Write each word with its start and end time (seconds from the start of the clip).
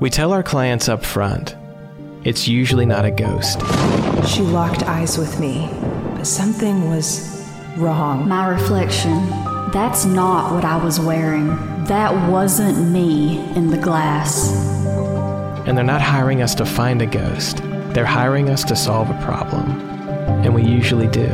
We 0.00 0.10
tell 0.10 0.32
our 0.32 0.44
clients 0.44 0.88
up 0.88 1.04
front 1.04 1.56
it's 2.22 2.46
usually 2.46 2.86
not 2.86 3.04
a 3.04 3.10
ghost. 3.10 3.60
She 4.28 4.42
locked 4.42 4.84
eyes 4.84 5.18
with 5.18 5.40
me, 5.40 5.68
but 6.14 6.24
something 6.24 6.88
was 6.88 7.44
wrong. 7.76 8.28
My 8.28 8.48
reflection. 8.48 9.28
That's 9.72 10.04
not 10.04 10.54
what 10.54 10.64
I 10.64 10.76
was 10.76 11.00
wearing. 11.00 11.48
That 11.86 12.30
wasn't 12.30 12.92
me 12.92 13.38
in 13.56 13.70
the 13.70 13.76
glass. 13.76 14.52
And 15.66 15.76
they're 15.76 15.84
not 15.84 16.00
hiring 16.00 16.42
us 16.42 16.54
to 16.56 16.64
find 16.64 17.02
a 17.02 17.06
ghost, 17.06 17.58
they're 17.92 18.06
hiring 18.06 18.50
us 18.50 18.62
to 18.64 18.76
solve 18.76 19.10
a 19.10 19.20
problem. 19.24 19.68
And 20.44 20.54
we 20.54 20.62
usually 20.62 21.08
do. 21.08 21.28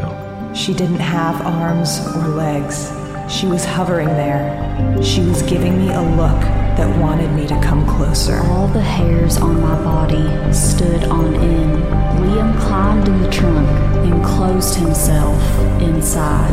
She 0.54 0.72
didn't 0.72 1.00
have 1.00 1.44
arms 1.46 2.00
or 2.16 2.28
legs. 2.28 2.90
She 3.30 3.46
was 3.46 3.66
hovering 3.66 4.08
there. 4.08 5.02
She 5.02 5.20
was 5.20 5.42
giving 5.42 5.76
me 5.76 5.92
a 5.92 6.00
look 6.00 6.63
that 6.76 6.98
wanted 7.00 7.30
me 7.32 7.46
to 7.46 7.60
come 7.60 7.86
closer. 7.86 8.40
All 8.44 8.66
the 8.68 8.80
hairs 8.80 9.36
on 9.36 9.60
my 9.60 9.76
body 9.82 10.26
stood 10.52 11.04
on 11.04 11.34
end. 11.36 11.82
Liam 12.24 12.58
climbed 12.60 13.06
in 13.06 13.20
the 13.22 13.30
trunk 13.30 13.68
and 14.04 14.24
closed 14.24 14.74
himself 14.74 15.40
inside. 15.80 16.52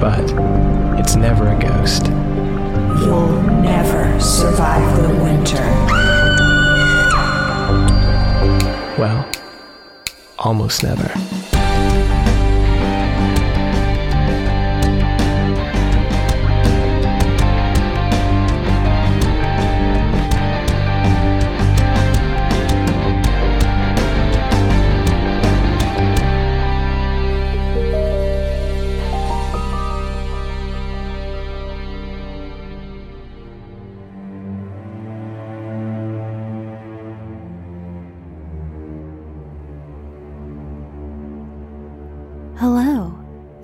But 0.00 0.24
it's 0.98 1.14
never 1.14 1.48
a 1.48 1.58
ghost. 1.58 2.06
You'll 3.00 3.42
never 3.62 4.18
survive 4.20 4.96
the 5.00 5.08
winter. 5.22 5.64
Well, 8.98 9.28
almost 10.38 10.82
never. 10.82 11.12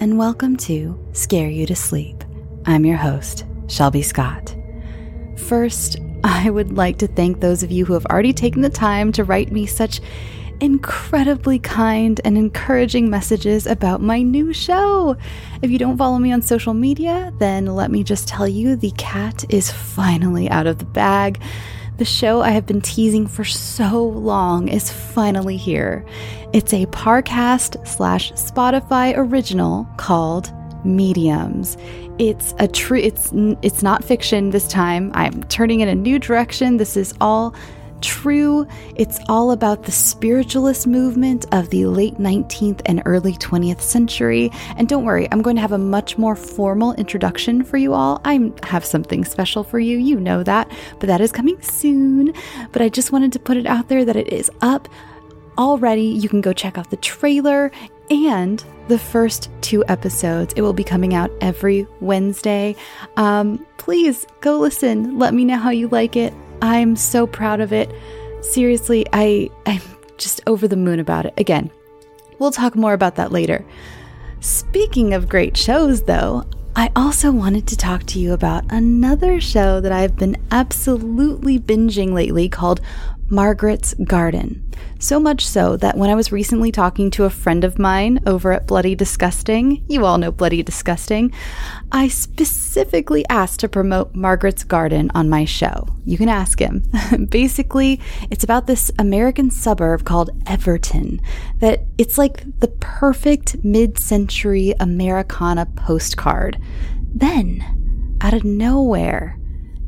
And 0.00 0.16
welcome 0.16 0.56
to 0.56 0.98
Scare 1.12 1.50
You 1.50 1.66
to 1.66 1.76
Sleep. 1.76 2.24
I'm 2.64 2.86
your 2.86 2.96
host, 2.96 3.44
Shelby 3.68 4.00
Scott. 4.00 4.56
First, 5.36 5.98
I 6.24 6.48
would 6.48 6.72
like 6.72 6.96
to 7.00 7.06
thank 7.06 7.40
those 7.40 7.62
of 7.62 7.70
you 7.70 7.84
who 7.84 7.92
have 7.92 8.06
already 8.06 8.32
taken 8.32 8.62
the 8.62 8.70
time 8.70 9.12
to 9.12 9.24
write 9.24 9.52
me 9.52 9.66
such 9.66 10.00
incredibly 10.60 11.58
kind 11.58 12.18
and 12.24 12.38
encouraging 12.38 13.10
messages 13.10 13.66
about 13.66 14.00
my 14.00 14.22
new 14.22 14.54
show. 14.54 15.18
If 15.60 15.70
you 15.70 15.78
don't 15.78 15.98
follow 15.98 16.18
me 16.18 16.32
on 16.32 16.40
social 16.40 16.72
media, 16.72 17.30
then 17.38 17.66
let 17.66 17.90
me 17.90 18.02
just 18.02 18.26
tell 18.26 18.48
you 18.48 18.76
the 18.76 18.92
cat 18.92 19.44
is 19.50 19.70
finally 19.70 20.48
out 20.48 20.66
of 20.66 20.78
the 20.78 20.86
bag. 20.86 21.42
The 22.00 22.06
show 22.06 22.40
I 22.40 22.52
have 22.52 22.64
been 22.64 22.80
teasing 22.80 23.26
for 23.26 23.44
so 23.44 24.02
long 24.02 24.68
is 24.68 24.90
finally 24.90 25.58
here. 25.58 26.02
It's 26.54 26.72
a 26.72 26.86
Parcast 26.86 27.86
slash 27.86 28.32
Spotify 28.32 29.12
original 29.18 29.86
called 29.98 30.50
Mediums. 30.82 31.76
It's 32.18 32.54
a 32.58 32.68
true. 32.68 33.00
It's 33.00 33.30
it's 33.60 33.82
not 33.82 34.02
fiction 34.02 34.48
this 34.48 34.66
time. 34.66 35.10
I'm 35.12 35.42
turning 35.44 35.80
in 35.80 35.88
a 35.88 35.94
new 35.94 36.18
direction. 36.18 36.78
This 36.78 36.96
is 36.96 37.12
all 37.20 37.54
true. 38.00 38.66
It's 38.96 39.18
all 39.28 39.52
about 39.52 39.84
the 39.84 39.92
spiritualist 39.92 40.86
movement 40.86 41.46
of 41.52 41.70
the 41.70 41.86
late 41.86 42.16
19th 42.16 42.82
and 42.86 43.02
early 43.06 43.34
20th 43.34 43.80
century. 43.80 44.50
And 44.76 44.88
don't 44.88 45.04
worry, 45.04 45.28
I'm 45.30 45.42
going 45.42 45.56
to 45.56 45.62
have 45.62 45.72
a 45.72 45.78
much 45.78 46.18
more 46.18 46.36
formal 46.36 46.92
introduction 46.94 47.64
for 47.64 47.76
you 47.76 47.94
all. 47.94 48.20
I 48.24 48.52
have 48.64 48.84
something 48.84 49.24
special 49.24 49.64
for 49.64 49.78
you. 49.78 49.98
You 49.98 50.18
know 50.18 50.42
that, 50.42 50.70
but 50.98 51.06
that 51.06 51.20
is 51.20 51.32
coming 51.32 51.60
soon. 51.62 52.32
But 52.72 52.82
I 52.82 52.88
just 52.88 53.12
wanted 53.12 53.32
to 53.32 53.38
put 53.38 53.56
it 53.56 53.66
out 53.66 53.88
there 53.88 54.04
that 54.04 54.16
it 54.16 54.32
is 54.32 54.50
up 54.60 54.88
already. 55.58 56.04
You 56.04 56.28
can 56.28 56.40
go 56.40 56.52
check 56.52 56.78
out 56.78 56.90
the 56.90 56.96
trailer 56.96 57.70
and 58.10 58.64
the 58.88 58.98
first 58.98 59.50
two 59.60 59.84
episodes. 59.86 60.52
It 60.56 60.62
will 60.62 60.72
be 60.72 60.84
coming 60.84 61.14
out 61.14 61.30
every 61.40 61.86
Wednesday. 62.00 62.74
Um, 63.16 63.64
please 63.78 64.26
go 64.40 64.58
listen. 64.58 65.18
Let 65.18 65.32
me 65.32 65.44
know 65.44 65.58
how 65.58 65.70
you 65.70 65.88
like 65.88 66.16
it. 66.16 66.34
I'm 66.62 66.96
so 66.96 67.26
proud 67.26 67.60
of 67.60 67.72
it. 67.72 67.92
Seriously, 68.42 69.06
I 69.12 69.50
I'm 69.66 69.82
just 70.18 70.40
over 70.46 70.68
the 70.68 70.76
moon 70.76 71.00
about 71.00 71.26
it. 71.26 71.34
Again, 71.36 71.70
we'll 72.38 72.50
talk 72.50 72.74
more 72.74 72.92
about 72.92 73.16
that 73.16 73.32
later. 73.32 73.64
Speaking 74.40 75.14
of 75.14 75.28
great 75.28 75.56
shows 75.56 76.02
though, 76.02 76.44
I 76.76 76.90
also 76.94 77.32
wanted 77.32 77.66
to 77.68 77.76
talk 77.76 78.04
to 78.04 78.18
you 78.18 78.32
about 78.32 78.64
another 78.70 79.40
show 79.40 79.80
that 79.80 79.92
I've 79.92 80.16
been 80.16 80.36
absolutely 80.50 81.58
binging 81.58 82.12
lately 82.12 82.48
called 82.48 82.80
Margaret's 83.30 83.94
Garden. 83.94 84.66
So 84.98 85.20
much 85.20 85.46
so 85.46 85.76
that 85.76 85.96
when 85.96 86.10
I 86.10 86.16
was 86.16 86.32
recently 86.32 86.72
talking 86.72 87.10
to 87.12 87.24
a 87.24 87.30
friend 87.30 87.62
of 87.62 87.78
mine 87.78 88.18
over 88.26 88.52
at 88.52 88.66
Bloody 88.66 88.96
Disgusting, 88.96 89.84
you 89.88 90.04
all 90.04 90.18
know 90.18 90.32
Bloody 90.32 90.64
Disgusting, 90.64 91.32
I 91.92 92.08
specifically 92.08 93.24
asked 93.30 93.60
to 93.60 93.68
promote 93.68 94.14
Margaret's 94.14 94.64
Garden 94.64 95.10
on 95.14 95.30
my 95.30 95.44
show. 95.44 95.86
You 96.04 96.18
can 96.18 96.28
ask 96.28 96.58
him. 96.58 96.82
Basically, 97.30 98.00
it's 98.30 98.44
about 98.44 98.66
this 98.66 98.90
American 98.98 99.50
suburb 99.50 100.04
called 100.04 100.30
Everton 100.46 101.20
that 101.58 101.84
it's 101.98 102.18
like 102.18 102.42
the 102.58 102.68
perfect 102.80 103.62
mid-century 103.64 104.74
Americana 104.80 105.66
postcard. 105.66 106.60
Then, 107.14 108.18
out 108.20 108.34
of 108.34 108.44
nowhere, 108.44 109.38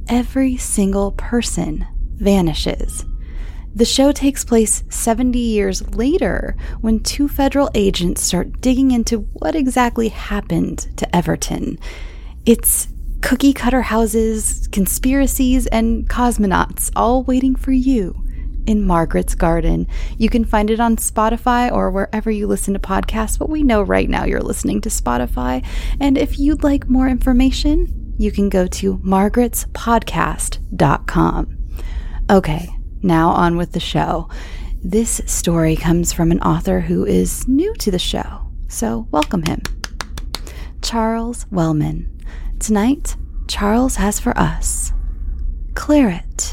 every 0.08 0.56
single 0.56 1.12
person 1.12 1.86
vanishes. 2.16 3.04
The 3.74 3.84
show 3.86 4.12
takes 4.12 4.44
place 4.44 4.84
70 4.90 5.38
years 5.38 5.94
later 5.94 6.56
when 6.80 7.00
two 7.00 7.28
federal 7.28 7.70
agents 7.74 8.22
start 8.22 8.60
digging 8.60 8.90
into 8.90 9.20
what 9.32 9.54
exactly 9.54 10.08
happened 10.08 10.94
to 10.98 11.16
Everton. 11.16 11.78
It's 12.44 12.88
cookie 13.22 13.54
cutter 13.54 13.82
houses, 13.82 14.68
conspiracies, 14.72 15.66
and 15.68 16.08
cosmonauts 16.08 16.90
all 16.94 17.22
waiting 17.22 17.54
for 17.54 17.72
you 17.72 18.22
in 18.66 18.86
Margaret's 18.86 19.34
Garden. 19.34 19.86
You 20.18 20.28
can 20.28 20.44
find 20.44 20.68
it 20.70 20.80
on 20.80 20.96
Spotify 20.96 21.72
or 21.72 21.90
wherever 21.90 22.30
you 22.30 22.46
listen 22.46 22.74
to 22.74 22.80
podcasts, 22.80 23.38
but 23.38 23.48
we 23.48 23.62
know 23.62 23.80
right 23.82 24.08
now 24.08 24.24
you're 24.24 24.42
listening 24.42 24.82
to 24.82 24.90
Spotify. 24.90 25.64
And 25.98 26.18
if 26.18 26.38
you'd 26.38 26.62
like 26.62 26.88
more 26.88 27.08
information, 27.08 28.14
you 28.18 28.30
can 28.30 28.48
go 28.48 28.66
to 28.66 28.98
margaretspodcast.com. 28.98 31.58
Okay, 32.30 32.68
now, 33.02 33.30
on 33.30 33.56
with 33.56 33.72
the 33.72 33.80
show. 33.80 34.28
This 34.82 35.20
story 35.26 35.76
comes 35.76 36.12
from 36.12 36.30
an 36.30 36.40
author 36.40 36.80
who 36.80 37.04
is 37.04 37.46
new 37.46 37.74
to 37.76 37.90
the 37.90 37.98
show, 37.98 38.46
so 38.68 39.06
welcome 39.10 39.42
him. 39.42 39.62
Charles 40.82 41.46
Wellman. 41.50 42.08
Tonight, 42.58 43.16
Charles 43.48 43.96
has 43.96 44.18
for 44.18 44.36
us 44.38 44.92
Claret. 45.74 46.51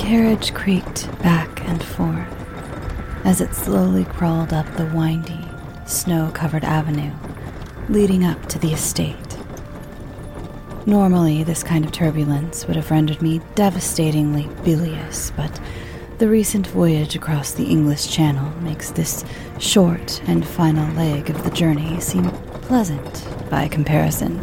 Carriage 0.00 0.54
creaked 0.54 1.06
back 1.20 1.60
and 1.68 1.84
forth 1.84 2.26
as 3.26 3.42
it 3.42 3.54
slowly 3.54 4.02
crawled 4.02 4.50
up 4.50 4.66
the 4.74 4.86
windy, 4.86 5.46
snow 5.86 6.30
covered 6.32 6.64
avenue 6.64 7.12
leading 7.90 8.24
up 8.24 8.46
to 8.46 8.58
the 8.58 8.72
estate. 8.72 9.36
Normally, 10.86 11.44
this 11.44 11.62
kind 11.62 11.84
of 11.84 11.92
turbulence 11.92 12.66
would 12.66 12.76
have 12.76 12.90
rendered 12.90 13.20
me 13.20 13.42
devastatingly 13.54 14.48
bilious, 14.64 15.32
but 15.36 15.60
the 16.16 16.28
recent 16.28 16.66
voyage 16.68 17.14
across 17.14 17.52
the 17.52 17.66
English 17.66 18.08
Channel 18.10 18.50
makes 18.62 18.90
this 18.90 19.22
short 19.58 20.22
and 20.26 20.48
final 20.48 20.90
leg 20.94 21.28
of 21.28 21.44
the 21.44 21.50
journey 21.50 22.00
seem 22.00 22.24
pleasant 22.62 23.28
by 23.50 23.68
comparison. 23.68 24.42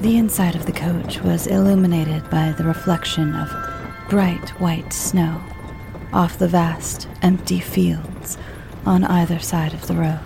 The 0.00 0.18
inside 0.18 0.54
of 0.54 0.66
the 0.66 0.72
coach 0.72 1.22
was 1.22 1.46
illuminated 1.46 2.28
by 2.28 2.52
the 2.52 2.64
reflection 2.64 3.34
of 3.34 3.65
bright 4.08 4.50
white 4.60 4.92
snow 4.92 5.42
off 6.12 6.38
the 6.38 6.48
vast, 6.48 7.08
empty 7.22 7.58
fields 7.58 8.38
on 8.84 9.02
either 9.04 9.38
side 9.40 9.74
of 9.74 9.86
the 9.88 9.94
road. 9.94 10.20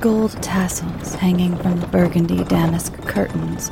Gold 0.00 0.32
tassels 0.42 1.14
hanging 1.14 1.56
from 1.58 1.80
the 1.80 1.86
burgundy 1.86 2.42
damask 2.44 2.92
curtains 3.06 3.70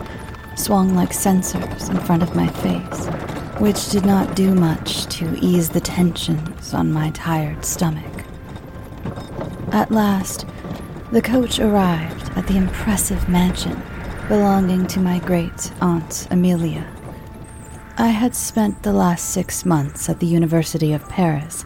swung 0.57 0.95
like 0.95 1.13
censers 1.13 1.89
in 1.89 1.99
front 2.01 2.23
of 2.23 2.37
my 2.37 2.47
face, 2.49 3.07
which 3.61 3.91
did 3.91 4.05
not 4.05 4.37
do 4.37 4.55
much 4.55 5.07
to 5.07 5.35
ease 5.41 5.71
the 5.71 5.81
tensions 5.81 6.75
on 6.75 6.93
my 6.93 7.11
tired 7.11 7.65
stomach. 7.65 8.25
At 9.73 9.91
last, 9.91 10.47
the 11.13 11.23
coach 11.23 11.59
arrived 11.59 12.31
at 12.37 12.47
the 12.47 12.59
impressive 12.59 13.27
mansion 13.29 13.83
belonging 14.29 14.87
to 14.89 15.01
my 15.01 15.19
great 15.19 15.73
aunt 15.81 16.29
Amelia. 16.31 16.92
I 18.03 18.09
had 18.09 18.35
spent 18.35 18.83
the 18.83 18.93
last 18.93 19.31
six 19.31 19.65
months 19.65 20.09
at 20.09 20.19
the 20.19 20.27
University 20.27 20.93
of 20.93 21.09
Paris, 21.09 21.65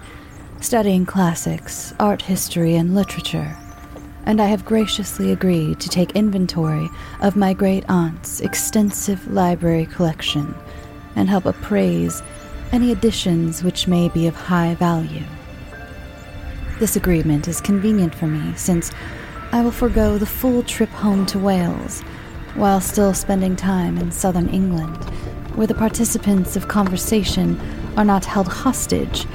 studying 0.60 1.06
classics, 1.06 1.94
art 1.98 2.20
history, 2.20 2.76
and 2.76 2.94
literature, 2.94 3.56
and 4.26 4.38
I 4.38 4.44
have 4.48 4.66
graciously 4.66 5.32
agreed 5.32 5.80
to 5.80 5.88
take 5.88 6.14
inventory 6.14 6.90
of 7.22 7.36
my 7.36 7.54
great 7.54 7.88
aunt's 7.88 8.42
extensive 8.42 9.26
library 9.28 9.86
collection 9.86 10.54
and 11.14 11.30
help 11.30 11.46
appraise 11.46 12.22
any 12.70 12.92
additions 12.92 13.64
which 13.64 13.88
may 13.88 14.10
be 14.10 14.26
of 14.26 14.34
high 14.34 14.74
value. 14.74 15.24
This 16.78 16.96
agreement 16.96 17.48
is 17.48 17.62
convenient 17.62 18.14
for 18.14 18.26
me 18.26 18.54
since 18.56 18.90
I 19.52 19.62
will 19.62 19.70
forego 19.70 20.18
the 20.18 20.26
full 20.26 20.62
trip 20.64 20.90
home 20.90 21.24
to 21.26 21.38
Wales 21.38 22.02
while 22.56 22.82
still 22.82 23.14
spending 23.14 23.56
time 23.56 23.96
in 23.96 24.10
southern 24.10 24.50
England, 24.50 25.02
where 25.56 25.66
the 25.66 25.74
participants 25.74 26.54
of 26.54 26.68
conversation 26.68 27.58
are 27.96 28.04
not 28.04 28.24
held 28.24 28.46
hostage 28.46 29.26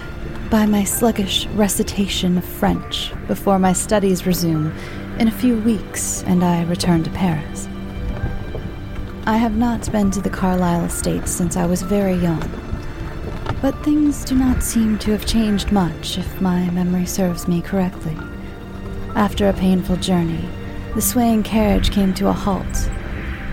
by 0.51 0.65
my 0.65 0.83
sluggish 0.83 1.47
recitation 1.47 2.37
of 2.37 2.45
French 2.45 3.11
before 3.27 3.57
my 3.57 3.73
studies 3.73 4.25
resume 4.27 4.71
in 5.17 5.27
a 5.27 5.31
few 5.31 5.57
weeks 5.57 6.23
and 6.23 6.43
I 6.43 6.63
return 6.65 7.03
to 7.03 7.09
Paris. 7.09 7.67
I 9.25 9.37
have 9.37 9.57
not 9.57 9.91
been 9.91 10.11
to 10.11 10.21
the 10.21 10.29
Carlyle 10.29 10.85
estate 10.85 11.27
since 11.27 11.57
I 11.57 11.65
was 11.65 11.81
very 11.81 12.15
young, 12.15 12.43
but 13.61 13.83
things 13.83 14.23
do 14.23 14.35
not 14.35 14.61
seem 14.61 14.99
to 14.99 15.11
have 15.11 15.25
changed 15.25 15.71
much 15.71 16.17
if 16.17 16.41
my 16.41 16.69
memory 16.69 17.05
serves 17.05 17.47
me 17.47 17.61
correctly. 17.61 18.17
After 19.15 19.49
a 19.49 19.53
painful 19.53 19.97
journey, 19.97 20.47
the 20.93 21.01
swaying 21.01 21.43
carriage 21.43 21.91
came 21.91 22.13
to 22.15 22.27
a 22.27 22.33
halt 22.33 22.89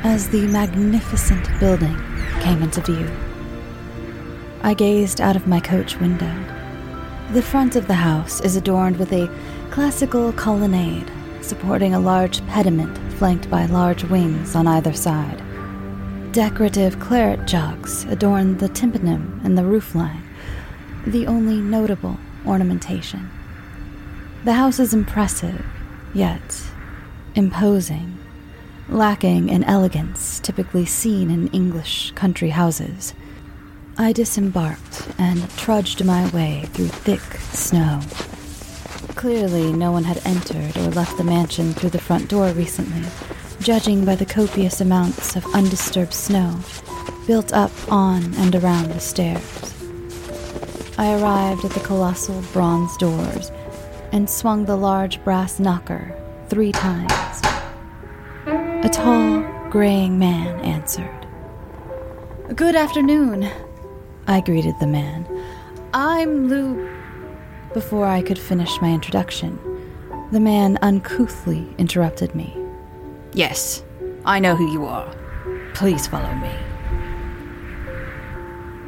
as 0.03 0.29
the 0.29 0.47
magnificent 0.49 1.49
building 1.61 1.97
came 2.40 2.62
into 2.62 2.81
view. 2.81 3.11
I 4.62 4.75
gazed 4.75 5.20
out 5.20 5.37
of 5.37 5.46
my 5.46 5.61
coach 5.61 5.96
window. 6.00 6.35
The 7.32 7.43
front 7.43 7.76
of 7.76 7.87
the 7.87 7.94
house 7.94 8.40
is 8.40 8.56
adorned 8.56 8.96
with 8.96 9.12
a 9.12 9.31
classical 9.70 10.32
colonnade 10.32 11.11
supporting 11.40 11.94
a 11.94 12.00
large 12.00 12.46
pediment 12.46 12.96
flanked 13.14 13.50
by 13.50 13.67
large 13.67 14.05
wings 14.05 14.55
on 14.55 14.67
either 14.67 14.93
side. 14.93 15.43
Decorative 16.32 17.00
claret 17.00 17.46
jugs 17.46 18.05
adorn 18.05 18.58
the 18.58 18.69
tympanum 18.69 19.40
and 19.44 19.56
the 19.56 19.62
roofline, 19.62 20.23
the 21.06 21.26
only 21.26 21.61
notable 21.61 22.19
ornamentation. 22.46 23.31
The 24.44 24.52
house 24.52 24.79
is 24.79 24.94
impressive, 24.94 25.64
yet 26.14 26.62
imposing, 27.35 28.19
lacking 28.88 29.49
in 29.49 29.64
elegance 29.64 30.40
typically 30.40 30.87
seen 30.87 31.31
in 31.31 31.49
English 31.49 32.12
country 32.12 32.50
houses. 32.50 33.14
I 33.96 34.12
disembarked 34.12 35.08
and 35.19 35.50
trudged 35.56 36.05
my 36.05 36.29
way 36.31 36.64
through 36.73 36.88
thick 36.88 37.20
snow. 37.52 38.00
Clearly, 39.14 39.73
no 39.73 39.90
one 39.93 40.05
had 40.05 40.25
entered 40.25 40.76
or 40.76 40.90
left 40.90 41.19
the 41.19 41.25
mansion 41.25 41.73
through 41.73 41.90
the 41.90 42.00
front 42.00 42.29
door 42.29 42.50
recently, 42.52 43.08
judging 43.61 44.05
by 44.05 44.14
the 44.14 44.25
copious 44.25 44.81
amounts 44.81 45.37
of 45.37 45.44
undisturbed 45.55 46.14
snow 46.14 46.58
built 47.26 47.52
up 47.52 47.73
on 47.93 48.32
and 48.37 48.55
around 48.55 48.88
the 48.90 49.00
stairs. 49.00 49.75
I 50.96 51.20
arrived 51.20 51.64
at 51.64 51.73
the 51.73 51.81
colossal 51.81 52.43
bronze 52.52 52.96
doors 52.96 53.52
and 54.12 54.29
swung 54.31 54.64
the 54.64 54.76
large 54.76 55.23
brass 55.25 55.61
knocker 55.61 56.14
three 56.49 56.73
times. 56.73 57.48
A 58.88 58.90
tall, 58.90 59.43
graying 59.69 60.19
man 60.19 60.61
answered. 60.61 61.26
Good 62.56 62.75
afternoon, 62.75 63.46
I 64.26 64.40
greeted 64.40 64.76
the 64.81 64.87
man. 64.87 65.29
I'm 65.93 66.49
Lou. 66.49 66.88
Before 67.75 68.06
I 68.06 68.23
could 68.23 68.38
finish 68.38 68.81
my 68.81 68.90
introduction, 68.90 69.58
the 70.32 70.40
man 70.40 70.79
uncouthly 70.81 71.69
interrupted 71.76 72.35
me. 72.35 72.56
Yes, 73.35 73.85
I 74.25 74.38
know 74.38 74.56
who 74.56 74.73
you 74.73 74.87
are. 74.87 75.14
Please 75.75 76.06
follow 76.06 76.35
me. 76.37 76.55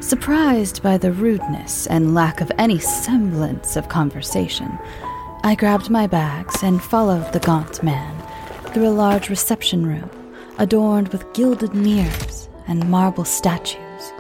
Surprised 0.01 0.83
by 0.83 0.97
the 0.97 1.13
rudeness 1.13 1.87
and 1.89 2.15
lack 2.15 2.41
of 2.41 2.51
any 2.57 2.79
semblance 2.79 3.77
of 3.77 3.91
conversation, 3.91 4.79
I 5.45 5.55
grabbed 5.55 5.91
my 5.91 6.07
bags 6.07 6.63
and 6.63 6.83
followed 6.83 7.35
the 7.35 7.41
gaunt 7.41 7.83
man 7.83 8.20
through 8.73 8.89
a 8.89 8.91
large 8.91 9.29
reception 9.29 9.87
room 9.87 10.09
adorned 10.59 11.09
with 11.09 11.33
gilded 11.33 11.75
mirrors 11.75 12.49
and 12.69 12.89
marble 12.89 13.25
statues. 13.25 14.13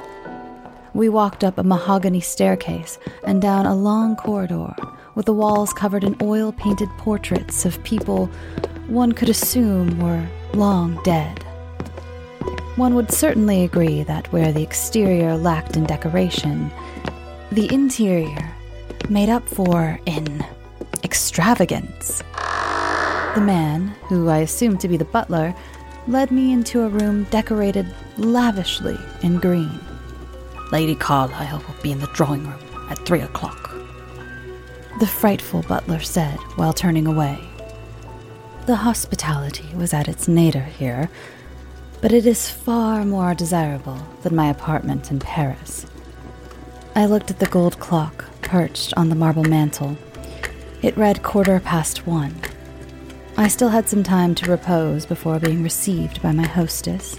We 0.92 1.08
walked 1.08 1.44
up 1.44 1.56
a 1.56 1.62
mahogany 1.62 2.20
staircase 2.20 2.98
and 3.24 3.40
down 3.40 3.66
a 3.66 3.74
long 3.74 4.16
corridor 4.16 4.74
with 5.14 5.26
the 5.26 5.32
walls 5.32 5.72
covered 5.72 6.02
in 6.02 6.16
oil 6.20 6.52
painted 6.52 6.88
portraits 6.98 7.64
of 7.64 7.82
people 7.84 8.26
one 8.88 9.12
could 9.12 9.28
assume 9.28 10.00
were 10.00 10.26
long 10.54 11.00
dead. 11.04 11.44
One 12.74 12.94
would 12.94 13.12
certainly 13.12 13.62
agree 13.62 14.02
that 14.02 14.32
where 14.32 14.52
the 14.52 14.62
exterior 14.62 15.36
lacked 15.36 15.76
in 15.76 15.84
decoration, 15.84 16.72
the 17.52 17.72
interior 17.72 18.50
made 19.08 19.28
up 19.28 19.48
for 19.48 20.00
in 20.06 20.44
extravagance. 21.04 22.22
The 23.34 23.40
man, 23.40 23.94
who 24.08 24.28
I 24.28 24.38
assumed 24.38 24.80
to 24.80 24.88
be 24.88 24.96
the 24.96 25.04
butler, 25.04 25.54
led 26.08 26.32
me 26.32 26.52
into 26.52 26.82
a 26.82 26.88
room 26.88 27.24
decorated 27.30 27.86
lavishly 28.16 28.98
in 29.22 29.38
green. 29.38 29.78
Lady 30.72 30.96
Carlyle 30.96 31.62
will 31.66 31.82
be 31.82 31.92
in 31.92 32.00
the 32.00 32.08
drawing 32.08 32.44
room 32.44 32.88
at 32.90 32.98
three 33.06 33.20
o'clock. 33.20 33.72
The 34.98 35.06
frightful 35.06 35.62
butler 35.62 36.00
said 36.00 36.38
while 36.56 36.72
turning 36.72 37.06
away. 37.06 37.38
The 38.66 38.76
hospitality 38.76 39.68
was 39.76 39.94
at 39.94 40.08
its 40.08 40.26
nadir 40.26 40.64
here, 40.64 41.08
but 42.00 42.12
it 42.12 42.26
is 42.26 42.50
far 42.50 43.04
more 43.04 43.34
desirable 43.34 44.08
than 44.22 44.34
my 44.34 44.50
apartment 44.50 45.12
in 45.12 45.20
Paris. 45.20 45.86
I 46.96 47.06
looked 47.06 47.30
at 47.30 47.38
the 47.38 47.46
gold 47.46 47.78
clock 47.78 48.24
perched 48.42 48.92
on 48.96 49.08
the 49.08 49.14
marble 49.14 49.44
mantel. 49.44 49.96
It 50.82 50.96
read 50.96 51.22
quarter 51.22 51.60
past 51.60 52.08
one. 52.08 52.34
I 53.40 53.48
still 53.48 53.70
had 53.70 53.88
some 53.88 54.02
time 54.02 54.34
to 54.34 54.50
repose 54.50 55.06
before 55.06 55.38
being 55.38 55.62
received 55.62 56.20
by 56.20 56.30
my 56.30 56.46
hostess. 56.46 57.18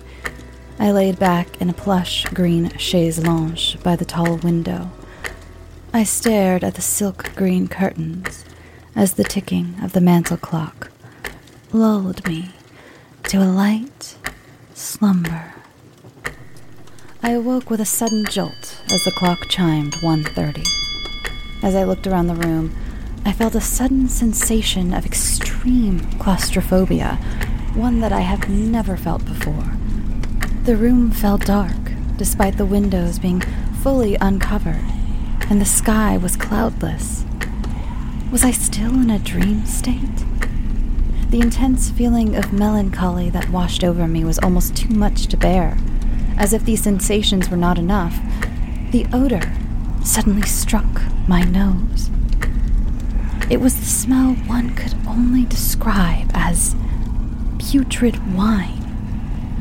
I 0.78 0.92
laid 0.92 1.18
back 1.18 1.60
in 1.60 1.68
a 1.68 1.74
plush 1.74 2.26
green 2.26 2.70
chaise 2.78 3.18
longue 3.18 3.58
by 3.82 3.96
the 3.96 4.06
tall 4.06 4.38
window. 4.38 4.92
I 5.92 6.04
stared 6.04 6.64
at 6.64 6.76
the 6.76 6.82
silk 6.84 7.32
green 7.36 7.68
curtains 7.68 8.46
as 8.96 9.14
the 9.14 9.24
ticking 9.24 9.74
of 9.82 9.94
the 9.94 10.00
mantel 10.00 10.38
clock 10.38 10.92
lulled 11.74 12.28
me 12.28 12.52
to 13.24 13.38
a 13.38 13.50
light 13.50 14.16
slumber. 14.76 15.56
I 17.24 17.32
awoke 17.32 17.72
with 17.72 17.82
a 17.82 17.86
sudden 17.86 18.26
jolt 18.30 18.80
as 18.92 19.06
the 19.06 19.12
clock 19.12 19.48
chimed 19.50 19.96
1:30. 20.04 20.68
As 21.64 21.74
I 21.74 21.84
looked 21.84 22.06
around 22.06 22.28
the 22.28 22.36
room, 22.36 22.76
I 23.26 23.32
felt 23.32 23.56
a 23.56 23.62
sudden 23.62 24.08
sensation 24.08 24.94
of 24.94 25.04
extreme 25.04 25.51
claustrophobia, 26.20 27.18
one 27.76 28.00
that 28.00 28.12
I 28.12 28.22
have 28.22 28.50
never 28.50 28.98
felt 28.98 29.24
before. 29.26 29.78
The 30.64 30.76
room 30.76 31.12
felt 31.12 31.46
dark, 31.46 31.78
despite 32.18 32.58
the 32.58 32.66
windows 32.66 33.20
being 33.20 33.42
fully 33.84 34.16
uncovered, 34.16 34.84
and 35.50 35.62
the 35.62 35.66
sky 35.66 36.18
was 36.18 36.36
cloudless. 36.36 37.26
Was 38.32 38.44
I 38.44 38.50
still 38.50 38.94
in 38.96 39.12
a 39.12 39.20
dream 39.20 39.66
state? 39.68 40.26
The 41.30 41.42
intense 41.42 41.92
feeling 41.92 42.36
of 42.36 42.52
melancholy 42.52 43.30
that 43.30 43.52
washed 43.52 43.84
over 43.84 44.08
me 44.08 44.24
was 44.24 44.40
almost 44.40 44.76
too 44.76 44.90
much 44.90 45.28
to 45.28 45.38
bear. 45.38 45.78
As 46.38 46.54
if 46.54 46.66
these 46.66 46.82
sensations 46.82 47.50
were 47.50 47.58
not 47.58 47.78
enough, 47.78 48.20
the 48.92 49.06
odor 49.14 49.54
suddenly 50.04 50.48
struck 50.48 51.04
my 51.28 51.44
nose. 51.44 52.10
It 53.52 53.60
was 53.60 53.78
the 53.78 53.86
smell 53.86 54.36
one 54.48 54.74
could 54.76 54.96
only 55.06 55.44
describe 55.44 56.32
as 56.34 56.74
putrid 57.60 58.34
wine. 58.34 58.78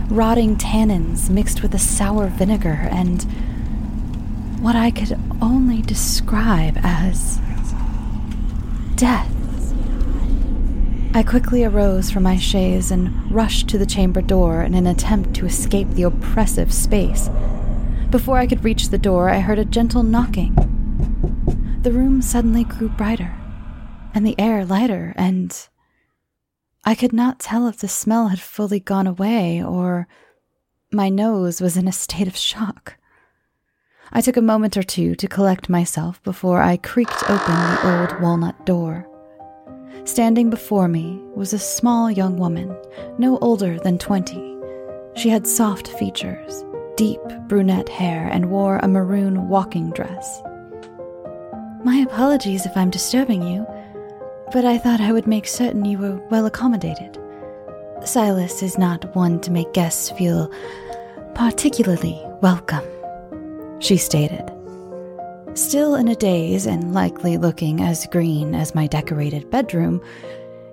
rotting 0.09 0.57
tannins 0.57 1.29
mixed 1.29 1.61
with 1.61 1.75
a 1.75 1.79
sour 1.81 2.29
vinegar 2.29 2.89
and 2.93 3.25
what 4.61 4.77
I 4.77 4.93
could 4.93 5.19
only 5.43 5.83
describe 5.83 6.79
as 6.85 7.41
death. 8.95 9.29
I 11.13 11.25
quickly 11.25 11.65
arose 11.65 12.13
from 12.13 12.23
my 12.23 12.37
chaise 12.37 12.93
and 12.93 13.29
rushed 13.33 13.69
to 13.71 13.79
the 13.79 13.87
chamber 13.87 14.23
door 14.23 14.63
in 14.63 14.75
an 14.75 14.87
attempt 14.87 15.35
to 15.35 15.47
escape 15.47 15.89
the 15.91 16.05
oppressive 16.05 16.73
space. 16.73 17.29
Before 18.11 18.39
I 18.39 18.47
could 18.47 18.63
reach 18.63 18.91
the 18.91 18.99
door, 18.99 19.31
I 19.31 19.41
heard 19.41 19.59
a 19.59 19.65
gentle 19.65 20.05
knocking. 20.05 20.55
The 21.83 21.91
room 21.91 22.23
suddenly 22.23 22.63
grew 22.63 22.89
brighter, 22.89 23.30
and 24.21 24.27
the 24.27 24.39
air 24.39 24.67
lighter, 24.67 25.15
and 25.17 25.67
I 26.85 26.95
could 26.95 27.15
not 27.15 27.41
tell 27.41 27.67
if 27.69 27.79
the 27.79 27.89
smell 27.89 28.29
had 28.29 28.39
fully 28.39 28.79
gone 28.79 29.07
away 29.07 29.65
or 29.65 30.09
my 30.93 31.09
nose 31.09 31.63
was 31.63 31.79
in 31.79 31.89
a 31.89 31.93
state 31.93 32.29
of 32.29 32.37
shock. 32.37 32.99
I 34.13 34.21
took 34.21 34.37
a 34.37 34.43
moment 34.43 34.77
or 34.77 34.83
two 34.83 35.15
to 35.15 35.27
collect 35.27 35.71
myself 35.71 36.23
before 36.23 36.61
I 36.61 36.77
creaked 36.77 37.23
open 37.31 37.55
the 37.55 38.11
old 38.11 38.21
walnut 38.21 38.67
door. 38.67 39.09
Standing 40.05 40.51
before 40.51 40.87
me 40.87 41.19
was 41.35 41.55
a 41.55 41.59
small 41.59 42.11
young 42.11 42.37
woman, 42.37 42.77
no 43.17 43.39
older 43.39 43.79
than 43.79 43.97
twenty. 43.97 44.55
She 45.17 45.31
had 45.31 45.47
soft 45.47 45.89
features, 45.89 46.63
deep 46.99 47.23
brunette 47.49 47.89
hair, 47.89 48.29
and 48.31 48.51
wore 48.51 48.81
a 48.83 48.89
maroon 48.89 49.49
walking 49.49 49.93
dress. 49.93 50.43
My 51.83 52.05
apologies 52.07 52.67
if 52.67 52.77
I'm 52.77 52.91
disturbing 52.91 53.43
you, 53.43 53.67
but 54.53 54.65
I 54.65 54.79
thought 54.79 55.01
I 55.01 55.13
would 55.13 55.27
make 55.27 55.47
certain 55.47 55.85
you 55.85 55.99
were 55.99 56.17
well 56.31 56.47
accommodated. 56.47 57.19
Silas 58.05 58.63
is 58.63 58.79
not 58.79 59.15
one 59.15 59.41
to 59.41 59.51
make 59.51 59.73
guests 59.73 60.11
feel 60.11 60.51
particularly 61.35 62.21
welcome 62.41 62.85
she 63.81 63.97
stated. 63.97 64.45
Still 65.55 65.97
in 65.97 66.07
a 66.07 66.15
daze 66.15 66.67
and 66.67 66.95
likely 66.95 67.37
looking 67.37 67.81
as 67.81 68.07
green 68.07 68.55
as 68.55 68.75
my 68.75 68.87
decorated 68.87 69.51
bedroom, 69.51 70.01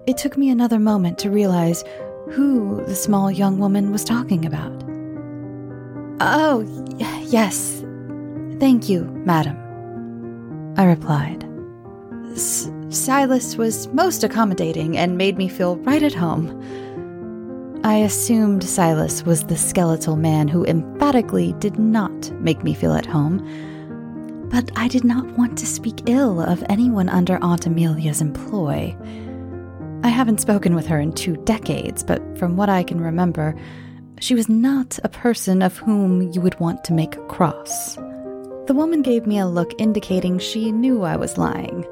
it 0.06 0.18
took 0.18 0.38
me 0.38 0.50
another 0.50 0.80
moment 0.80 1.18
to 1.20 1.32
realize 1.32 1.84
who 2.32 2.84
the 2.86 2.96
small 2.96 3.32
young 3.32 3.58
woman 3.58 3.92
was 3.92 4.04
talking 4.04 4.46
about. 4.46 4.84
Oh, 6.20 6.62
yes. 7.26 7.84
Thank 8.60 8.90
you, 8.90 9.04
madam. 9.26 9.58
I 10.78 10.86
replied. 10.86 11.44
Silas 12.90 13.58
was 13.58 13.88
most 13.90 14.24
accommodating 14.24 14.98
and 14.98 15.18
made 15.18 15.38
me 15.38 15.50
feel 15.50 15.76
right 15.78 16.02
at 16.02 16.14
home. 16.14 16.48
I 17.84 17.98
assumed 17.98 18.64
Silas 18.64 19.24
was 19.24 19.44
the 19.44 19.58
skeletal 19.58 20.16
man 20.16 20.48
who 20.48 20.66
emphatically 20.66 21.54
did 21.60 21.78
not 21.78 22.32
make 22.42 22.64
me 22.64 22.74
feel 22.74 22.94
at 22.94 23.06
home, 23.06 23.40
but 24.50 24.72
I 24.78 24.88
did 24.88 25.04
not 25.04 25.26
want 25.38 25.58
to 25.58 25.66
speak 25.66 26.08
ill 26.10 26.40
of 26.42 26.64
anyone 26.70 27.10
under 27.10 27.38
Aunt 27.44 27.66
Amelia's 27.66 28.22
employ. 28.22 28.96
I 30.04 30.08
haven't 30.08 30.40
spoken 30.40 30.74
with 30.74 30.88
her 30.88 31.00
in 31.00 31.12
two 31.12 31.36
decades, 31.44 32.04
but 32.04 32.22
from 32.38 32.56
what 32.56 32.70
I 32.70 32.84
can 32.84 33.02
remember, 33.02 33.54
she 34.22 34.34
was 34.34 34.48
not 34.48 34.98
a 35.04 35.10
person 35.10 35.62
of 35.62 35.78
whom 35.78 36.32
you 36.32 36.40
would 36.40 36.58
want 36.62 36.86
to 36.86 36.94
make 36.94 37.18
a 37.18 37.26
cross. 37.26 37.96
The 37.96 38.74
woman 38.74 39.02
gave 39.02 39.28
me 39.28 39.40
a 39.40 39.46
look 39.46 39.74
indicating 39.78 40.40
she 40.40 40.72
knew 40.72 41.04
I 41.04 41.18
was 41.18 41.38
lying. 41.38 41.86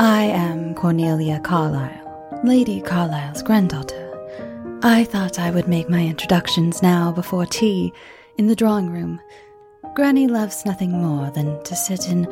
I 0.00 0.22
am 0.22 0.74
Cornelia 0.74 1.40
Carlyle, 1.40 2.40
Lady 2.42 2.80
Carlyle's 2.80 3.42
granddaughter. 3.42 4.80
I 4.82 5.04
thought 5.04 5.38
I 5.38 5.50
would 5.50 5.68
make 5.68 5.90
my 5.90 6.00
introductions 6.06 6.82
now 6.82 7.12
before 7.12 7.44
tea 7.44 7.92
in 8.38 8.46
the 8.46 8.56
drawing 8.56 8.88
room. 8.88 9.20
Granny 9.94 10.26
loves 10.26 10.64
nothing 10.64 10.92
more 10.92 11.30
than 11.32 11.62
to 11.64 11.76
sit 11.76 12.08
in 12.08 12.26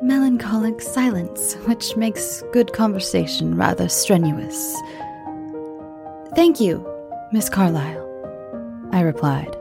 melancholic 0.00 0.80
silence, 0.80 1.56
which 1.66 1.94
makes 1.94 2.42
good 2.54 2.72
conversation 2.72 3.54
rather 3.54 3.90
strenuous. 3.90 4.74
Thank 6.34 6.58
you, 6.58 6.88
Miss 7.32 7.50
Carlyle, 7.50 8.88
I 8.92 9.02
replied, 9.02 9.54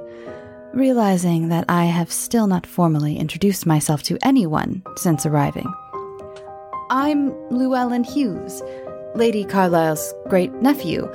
realizing 0.74 1.50
that 1.50 1.66
I 1.68 1.88
have 1.88 2.10
still 2.10 2.48
not 2.48 2.66
formally 2.66 3.18
introduced 3.18 3.66
myself 3.66 4.02
to 4.04 4.18
anyone 4.22 4.82
since 4.96 5.26
arriving. 5.26 5.70
I'm 6.96 7.34
Llewellyn 7.50 8.04
Hughes, 8.04 8.62
Lady 9.16 9.44
Carlyle's 9.44 10.14
great 10.30 10.54
nephew 10.62 11.12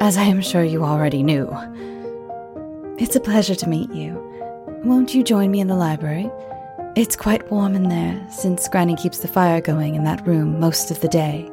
as 0.00 0.16
I 0.16 0.24
am 0.24 0.40
sure 0.40 0.64
you 0.64 0.82
already 0.82 1.22
knew. 1.22 1.48
It's 2.98 3.14
a 3.14 3.20
pleasure 3.20 3.54
to 3.54 3.68
meet 3.68 3.92
you. 3.92 4.20
Won't 4.82 5.14
you 5.14 5.22
join 5.22 5.52
me 5.52 5.60
in 5.60 5.68
the 5.68 5.76
library? 5.76 6.28
It's 6.96 7.14
quite 7.14 7.48
warm 7.48 7.76
in 7.76 7.90
there, 7.90 8.26
since 8.28 8.66
Granny 8.66 8.96
keeps 8.96 9.18
the 9.18 9.28
fire 9.28 9.60
going 9.60 9.94
in 9.94 10.02
that 10.02 10.26
room 10.26 10.58
most 10.58 10.90
of 10.90 10.98
the 11.00 11.06
day. 11.06 11.48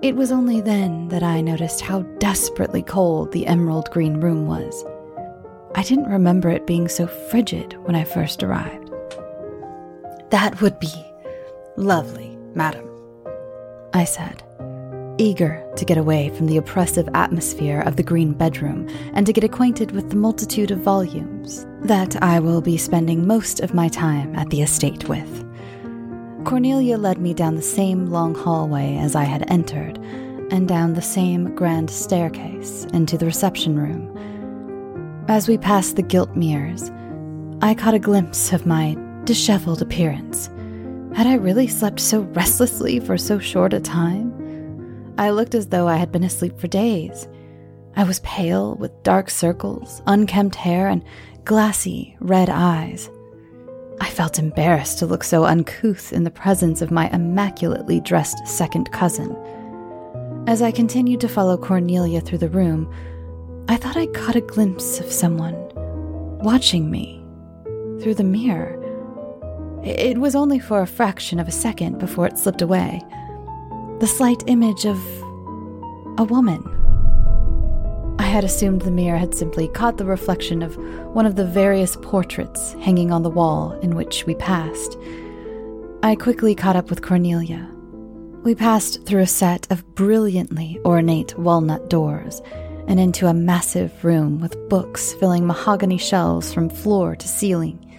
It 0.00 0.16
was 0.16 0.32
only 0.32 0.62
then 0.62 1.08
that 1.08 1.22
I 1.22 1.42
noticed 1.42 1.82
how 1.82 2.00
desperately 2.18 2.82
cold 2.82 3.30
the 3.32 3.46
emerald 3.46 3.90
green 3.90 4.22
room 4.22 4.46
was. 4.46 4.86
I 5.74 5.82
didn't 5.82 6.08
remember 6.08 6.48
it 6.48 6.66
being 6.66 6.88
so 6.88 7.06
frigid 7.06 7.74
when 7.84 7.94
I 7.94 8.04
first 8.04 8.42
arrived. 8.42 8.90
That 10.30 10.62
would 10.62 10.80
be 10.80 11.11
lovely, 11.76 12.36
madam, 12.54 12.88
I 13.94 14.04
said 14.04 14.42
eager 15.18 15.62
to 15.76 15.84
get 15.84 15.98
away 15.98 16.30
from 16.30 16.46
the 16.46 16.56
oppressive 16.56 17.08
atmosphere 17.14 17.80
of 17.80 17.96
the 17.96 18.02
green 18.02 18.32
bedroom 18.32 18.88
and 19.14 19.26
to 19.26 19.32
get 19.32 19.44
acquainted 19.44 19.92
with 19.92 20.10
the 20.10 20.16
multitude 20.16 20.70
of 20.70 20.78
volumes 20.80 21.66
that 21.82 22.20
I 22.22 22.40
will 22.40 22.60
be 22.60 22.76
spending 22.76 23.26
most 23.26 23.60
of 23.60 23.74
my 23.74 23.88
time 23.88 24.34
at 24.34 24.50
the 24.50 24.62
estate 24.62 25.08
with. 25.08 25.48
Cornelia 26.44 26.98
led 26.98 27.18
me 27.18 27.34
down 27.34 27.54
the 27.54 27.62
same 27.62 28.06
long 28.06 28.34
hallway 28.34 28.96
as 28.96 29.14
I 29.14 29.24
had 29.24 29.48
entered, 29.50 29.98
and 30.50 30.68
down 30.68 30.94
the 30.94 31.02
same 31.02 31.54
grand 31.54 31.88
staircase 31.88 32.84
into 32.92 33.16
the 33.16 33.26
reception 33.26 33.78
room. 33.78 34.08
As 35.28 35.48
we 35.48 35.56
passed 35.56 35.96
the 35.96 36.02
gilt 36.02 36.36
mirrors, 36.36 36.90
I 37.62 37.74
caught 37.74 37.94
a 37.94 37.98
glimpse 37.98 38.52
of 38.52 38.66
my 38.66 38.96
disheveled 39.24 39.80
appearance. 39.80 40.50
Had 41.14 41.26
I 41.26 41.34
really 41.34 41.66
slept 41.66 42.00
so 42.00 42.20
restlessly 42.20 42.98
for 42.98 43.18
so 43.18 43.38
short 43.38 43.74
a 43.74 43.80
time? 43.80 44.32
I 45.18 45.30
looked 45.30 45.54
as 45.54 45.66
though 45.66 45.86
I 45.86 45.96
had 45.96 46.10
been 46.10 46.24
asleep 46.24 46.58
for 46.58 46.68
days. 46.68 47.28
I 47.96 48.04
was 48.04 48.20
pale, 48.20 48.76
with 48.76 49.02
dark 49.02 49.28
circles, 49.28 50.00
unkempt 50.06 50.56
hair, 50.56 50.88
and 50.88 51.04
glassy 51.44 52.16
red 52.20 52.48
eyes. 52.48 53.10
I 54.00 54.08
felt 54.08 54.38
embarrassed 54.38 54.98
to 55.00 55.06
look 55.06 55.22
so 55.22 55.44
uncouth 55.44 56.14
in 56.14 56.24
the 56.24 56.30
presence 56.30 56.80
of 56.80 56.90
my 56.90 57.10
immaculately 57.10 58.00
dressed 58.00 58.48
second 58.48 58.90
cousin. 58.90 59.36
As 60.46 60.62
I 60.62 60.70
continued 60.70 61.20
to 61.20 61.28
follow 61.28 61.58
Cornelia 61.58 62.22
through 62.22 62.38
the 62.38 62.48
room, 62.48 62.92
I 63.68 63.76
thought 63.76 63.98
I 63.98 64.06
caught 64.06 64.34
a 64.34 64.40
glimpse 64.40 64.98
of 64.98 65.12
someone 65.12 65.54
watching 66.42 66.90
me 66.90 67.22
through 68.00 68.14
the 68.14 68.24
mirror. 68.24 68.81
It 69.84 70.18
was 70.18 70.36
only 70.36 70.60
for 70.60 70.80
a 70.80 70.86
fraction 70.86 71.40
of 71.40 71.48
a 71.48 71.52
second 71.52 71.98
before 71.98 72.26
it 72.26 72.38
slipped 72.38 72.62
away 72.62 73.02
the 73.98 74.06
slight 74.08 74.42
image 74.48 74.84
of 74.84 74.98
a 76.18 76.24
woman. 76.24 76.60
I 78.18 78.24
had 78.24 78.42
assumed 78.42 78.82
the 78.82 78.90
mirror 78.90 79.16
had 79.16 79.32
simply 79.32 79.68
caught 79.68 79.96
the 79.96 80.04
reflection 80.04 80.60
of 80.60 80.76
one 81.14 81.24
of 81.24 81.36
the 81.36 81.46
various 81.46 81.96
portraits 82.02 82.72
hanging 82.80 83.12
on 83.12 83.22
the 83.22 83.30
wall 83.30 83.72
in 83.80 83.94
which 83.94 84.26
we 84.26 84.34
passed. 84.34 84.98
I 86.02 86.16
quickly 86.16 86.56
caught 86.56 86.74
up 86.74 86.90
with 86.90 87.02
Cornelia. 87.02 87.68
We 88.42 88.56
passed 88.56 89.06
through 89.06 89.22
a 89.22 89.26
set 89.26 89.70
of 89.70 89.94
brilliantly 89.94 90.80
ornate 90.84 91.38
walnut 91.38 91.88
doors 91.88 92.42
and 92.88 92.98
into 92.98 93.28
a 93.28 93.34
massive 93.34 94.04
room 94.04 94.40
with 94.40 94.68
books 94.68 95.14
filling 95.14 95.46
mahogany 95.46 95.98
shelves 95.98 96.52
from 96.52 96.68
floor 96.68 97.14
to 97.14 97.28
ceiling. 97.28 97.91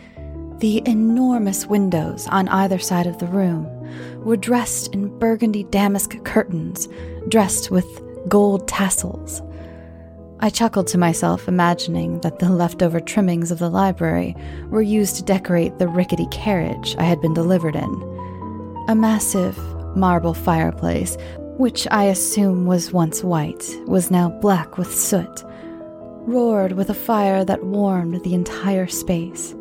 The 0.63 0.81
enormous 0.85 1.65
windows 1.65 2.25
on 2.27 2.47
either 2.47 2.79
side 2.79 3.05
of 3.05 3.17
the 3.17 3.27
room 3.27 3.67
were 4.23 4.37
dressed 4.37 4.93
in 4.93 5.19
burgundy 5.19 5.65
damask 5.65 6.23
curtains, 6.23 6.87
dressed 7.27 7.69
with 7.69 7.85
gold 8.29 8.65
tassels. 8.65 9.41
I 10.39 10.49
chuckled 10.49 10.87
to 10.87 10.97
myself, 10.97 11.49
imagining 11.49 12.21
that 12.21 12.39
the 12.39 12.49
leftover 12.49 13.01
trimmings 13.01 13.51
of 13.51 13.59
the 13.59 13.69
library 13.69 14.37
were 14.69 14.81
used 14.81 15.17
to 15.17 15.23
decorate 15.23 15.79
the 15.79 15.89
rickety 15.89 16.27
carriage 16.31 16.95
I 16.97 17.03
had 17.03 17.19
been 17.19 17.33
delivered 17.33 17.75
in. 17.75 18.85
A 18.87 18.95
massive 18.95 19.57
marble 19.97 20.33
fireplace, 20.33 21.17
which 21.57 21.89
I 21.91 22.05
assume 22.05 22.67
was 22.67 22.93
once 22.93 23.21
white, 23.21 23.69
was 23.85 24.09
now 24.09 24.29
black 24.29 24.77
with 24.77 24.95
soot, 24.95 25.43
roared 26.25 26.71
with 26.71 26.89
a 26.89 26.93
fire 26.93 27.43
that 27.43 27.65
warmed 27.65 28.23
the 28.23 28.33
entire 28.33 28.87
space. 28.87 29.53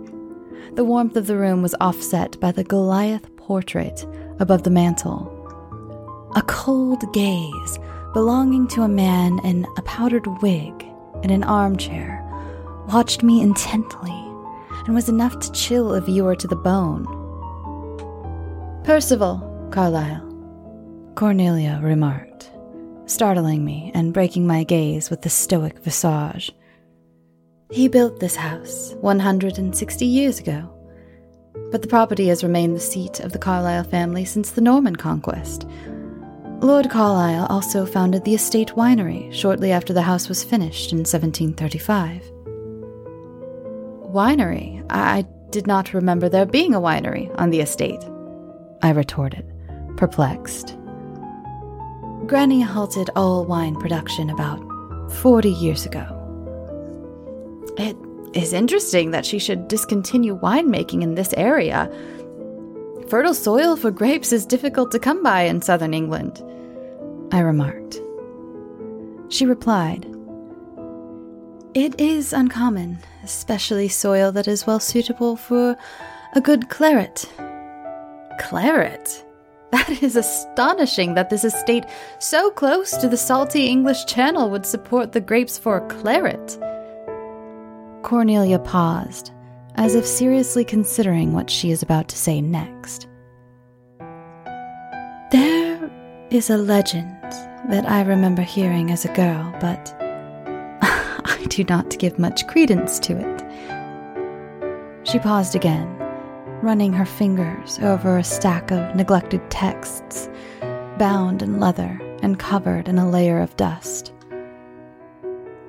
The 0.74 0.84
warmth 0.84 1.16
of 1.16 1.26
the 1.26 1.36
room 1.36 1.60
was 1.60 1.74
offset 1.80 2.40
by 2.40 2.50
the 2.50 2.64
Goliath 2.64 3.36
portrait 3.36 4.06
above 4.40 4.62
the 4.62 4.70
mantel. 4.70 5.28
A 6.34 6.42
cold 6.42 7.04
gaze 7.12 7.78
belonging 8.14 8.68
to 8.68 8.82
a 8.82 8.88
man 8.88 9.38
in 9.44 9.66
a 9.76 9.82
powdered 9.82 10.26
wig 10.40 10.72
in 11.22 11.30
an 11.30 11.44
armchair, 11.44 12.20
watched 12.88 13.22
me 13.22 13.42
intently 13.42 14.18
and 14.86 14.94
was 14.94 15.08
enough 15.08 15.38
to 15.40 15.52
chill 15.52 15.94
a 15.94 16.00
viewer 16.00 16.34
to 16.36 16.48
the 16.48 16.56
bone. 16.56 17.04
Percival, 18.84 19.68
Carlyle, 19.70 20.26
Cornelia 21.14 21.80
remarked, 21.82 22.50
startling 23.06 23.64
me 23.64 23.90
and 23.94 24.14
breaking 24.14 24.46
my 24.46 24.64
gaze 24.64 25.10
with 25.10 25.22
the 25.22 25.30
stoic 25.30 25.78
visage. 25.80 26.50
He 27.72 27.88
built 27.88 28.20
this 28.20 28.36
house 28.36 28.92
160 29.00 30.04
years 30.04 30.38
ago, 30.38 30.68
but 31.70 31.80
the 31.80 31.88
property 31.88 32.28
has 32.28 32.44
remained 32.44 32.76
the 32.76 32.80
seat 32.80 33.20
of 33.20 33.32
the 33.32 33.38
Carlyle 33.38 33.82
family 33.82 34.26
since 34.26 34.50
the 34.50 34.60
Norman 34.60 34.94
conquest. 34.94 35.66
Lord 36.60 36.90
Carlyle 36.90 37.46
also 37.46 37.86
founded 37.86 38.24
the 38.24 38.34
estate 38.34 38.74
winery 38.76 39.32
shortly 39.32 39.72
after 39.72 39.94
the 39.94 40.02
house 40.02 40.28
was 40.28 40.44
finished 40.44 40.92
in 40.92 40.98
1735. 40.98 42.22
Winery? 44.12 44.84
I 44.90 45.22
did 45.48 45.66
not 45.66 45.94
remember 45.94 46.28
there 46.28 46.44
being 46.44 46.74
a 46.74 46.80
winery 46.80 47.34
on 47.40 47.48
the 47.48 47.60
estate, 47.60 48.04
I 48.82 48.90
retorted, 48.90 49.50
perplexed. 49.96 50.76
Granny 52.26 52.60
halted 52.60 53.08
all 53.16 53.46
wine 53.46 53.76
production 53.76 54.28
about 54.28 54.60
40 55.10 55.48
years 55.48 55.86
ago. 55.86 56.18
It 57.76 57.96
is 58.34 58.52
interesting 58.52 59.10
that 59.10 59.24
she 59.24 59.38
should 59.38 59.68
discontinue 59.68 60.38
winemaking 60.38 61.02
in 61.02 61.14
this 61.14 61.32
area. 61.34 61.90
Fertile 63.08 63.34
soil 63.34 63.76
for 63.76 63.90
grapes 63.90 64.32
is 64.32 64.46
difficult 64.46 64.90
to 64.92 64.98
come 64.98 65.22
by 65.22 65.42
in 65.42 65.62
southern 65.62 65.94
England, 65.94 66.42
I 67.32 67.40
remarked. 67.40 68.00
She 69.28 69.46
replied, 69.46 70.06
It 71.74 71.98
is 72.00 72.32
uncommon, 72.32 72.98
especially 73.22 73.88
soil 73.88 74.32
that 74.32 74.48
is 74.48 74.66
well 74.66 74.80
suitable 74.80 75.36
for 75.36 75.76
a 76.34 76.40
good 76.40 76.68
claret. 76.68 77.24
Claret? 78.38 79.24
That 79.72 80.02
is 80.02 80.16
astonishing 80.16 81.14
that 81.14 81.30
this 81.30 81.44
estate 81.44 81.84
so 82.18 82.50
close 82.50 82.94
to 82.98 83.08
the 83.08 83.16
salty 83.16 83.68
English 83.68 84.04
Channel 84.04 84.50
would 84.50 84.66
support 84.66 85.12
the 85.12 85.20
grapes 85.20 85.56
for 85.56 85.86
claret. 85.88 86.58
Cornelia 88.02 88.58
paused, 88.58 89.32
as 89.76 89.94
if 89.94 90.04
seriously 90.04 90.64
considering 90.64 91.32
what 91.32 91.48
she 91.48 91.70
is 91.70 91.82
about 91.82 92.08
to 92.08 92.16
say 92.16 92.40
next. 92.40 93.06
There 95.30 95.90
is 96.30 96.50
a 96.50 96.58
legend 96.58 97.16
that 97.70 97.88
I 97.88 98.02
remember 98.02 98.42
hearing 98.42 98.90
as 98.90 99.04
a 99.04 99.14
girl, 99.14 99.54
but 99.60 99.94
I 100.82 101.46
do 101.48 101.64
not 101.64 101.98
give 101.98 102.18
much 102.18 102.46
credence 102.48 102.98
to 103.00 103.16
it. 103.16 103.42
She 105.08 105.18
paused 105.18 105.54
again, 105.54 105.88
running 106.62 106.92
her 106.92 107.06
fingers 107.06 107.78
over 107.80 108.18
a 108.18 108.24
stack 108.24 108.70
of 108.70 108.94
neglected 108.94 109.48
texts, 109.50 110.28
bound 110.98 111.42
in 111.42 111.60
leather 111.60 112.00
and 112.22 112.38
covered 112.38 112.88
in 112.88 112.98
a 112.98 113.08
layer 113.08 113.40
of 113.40 113.56
dust. 113.56 114.12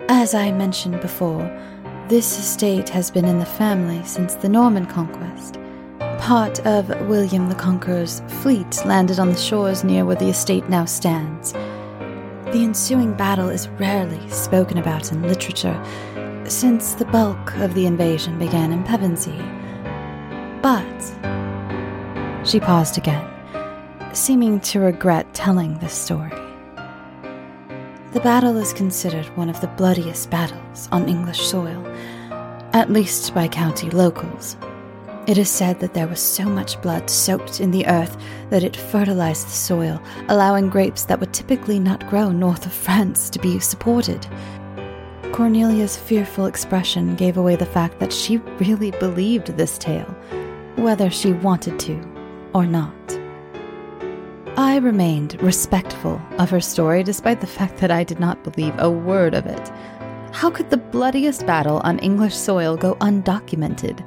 As 0.10 0.34
I 0.34 0.52
mentioned 0.52 1.00
before, 1.02 1.42
this 2.10 2.38
estate 2.38 2.90
has 2.90 3.10
been 3.10 3.24
in 3.24 3.40
the 3.40 3.46
family 3.46 4.04
since 4.04 4.36
the 4.36 4.50
Norman 4.50 4.86
conquest. 4.86 5.58
Part 6.20 6.60
of 6.66 6.90
William 7.08 7.48
the 7.48 7.56
Conqueror's 7.56 8.22
fleet 8.42 8.86
landed 8.86 9.20
on 9.20 9.30
the 9.30 9.38
shores 9.38 9.84
near 9.84 10.06
where 10.06 10.18
the 10.18 10.28
estate 10.28 10.68
now 10.68 10.84
stands. 10.86 11.54
The 11.54 12.64
ensuing 12.64 13.14
battle 13.14 13.50
is 13.50 13.70
rarely 13.70 14.30
spoken 14.30 14.78
about 14.78 15.12
in 15.12 15.22
literature, 15.24 15.82
since 16.46 16.94
the 16.94 17.06
bulk 17.06 17.56
of 17.56 17.74
the 17.74 17.86
invasion 17.86 18.38
began 18.38 18.72
in 18.74 18.84
Pevensey. 18.84 19.40
But. 20.62 20.84
She 22.46 22.60
paused 22.60 22.98
again, 22.98 23.26
seeming 24.14 24.60
to 24.60 24.82
regret 24.82 25.34
telling 25.34 25.80
this 25.80 25.94
story. 25.94 26.43
The 28.14 28.20
battle 28.20 28.58
is 28.58 28.74
considered 28.74 29.26
one 29.36 29.50
of 29.50 29.60
the 29.60 29.68
bloodiest 29.68 30.30
battles 30.30 30.88
on 30.92 31.10
English 31.10 31.42
soil, 31.48 31.84
at 32.72 32.92
least 32.92 33.34
by 33.34 33.48
county 33.48 33.90
locals. 33.90 34.56
It 35.26 35.40
is 35.40 35.50
said 35.50 35.80
that 35.80 35.96
there 35.96 36.08
was 36.08 36.20
so 36.20 36.46
much 36.46 36.80
blood 36.84 37.10
soaked 37.10 37.60
in 37.60 37.72
the 37.72 37.88
earth 37.88 38.16
that 38.52 38.64
it 38.64 38.76
fertilized 38.76 39.48
the 39.48 39.52
soil, 39.52 40.00
allowing 40.30 40.70
grapes 40.70 41.06
that 41.06 41.20
would 41.20 41.34
typically 41.34 41.80
not 41.80 42.08
grow 42.08 42.30
north 42.30 42.68
of 42.68 42.72
France 42.72 43.32
to 43.32 43.40
be 43.40 43.58
supported. 43.58 44.28
Cornelia's 45.32 45.98
fearful 45.98 46.46
expression 46.46 47.16
gave 47.16 47.38
away 47.38 47.56
the 47.56 47.66
fact 47.66 48.00
that 48.00 48.14
she 48.14 48.38
really 48.60 48.92
believed 48.92 49.48
this 49.48 49.80
tale, 49.80 50.16
whether 50.76 51.10
she 51.10 51.34
wanted 51.34 51.80
to 51.80 52.00
or 52.54 52.68
not. 52.68 52.94
I 54.56 54.78
remained 54.78 55.42
respectful 55.42 56.22
of 56.38 56.52
her 56.52 56.62
story 56.62 57.04
despite 57.04 57.42
the 57.42 57.48
fact 57.48 57.78
that 57.78 57.90
I 57.90 58.04
did 58.04 58.20
not 58.20 58.44
believe 58.44 58.76
a 58.78 58.90
word 58.90 59.34
of 59.34 59.48
it. 59.48 59.72
How 60.32 60.52
could 60.52 60.70
the 60.70 60.78
bloodiest 60.78 61.48
battle 61.48 61.82
on 61.84 61.98
English 62.00 62.36
soil 62.36 62.78
go 62.78 62.94
undocumented? 62.96 64.06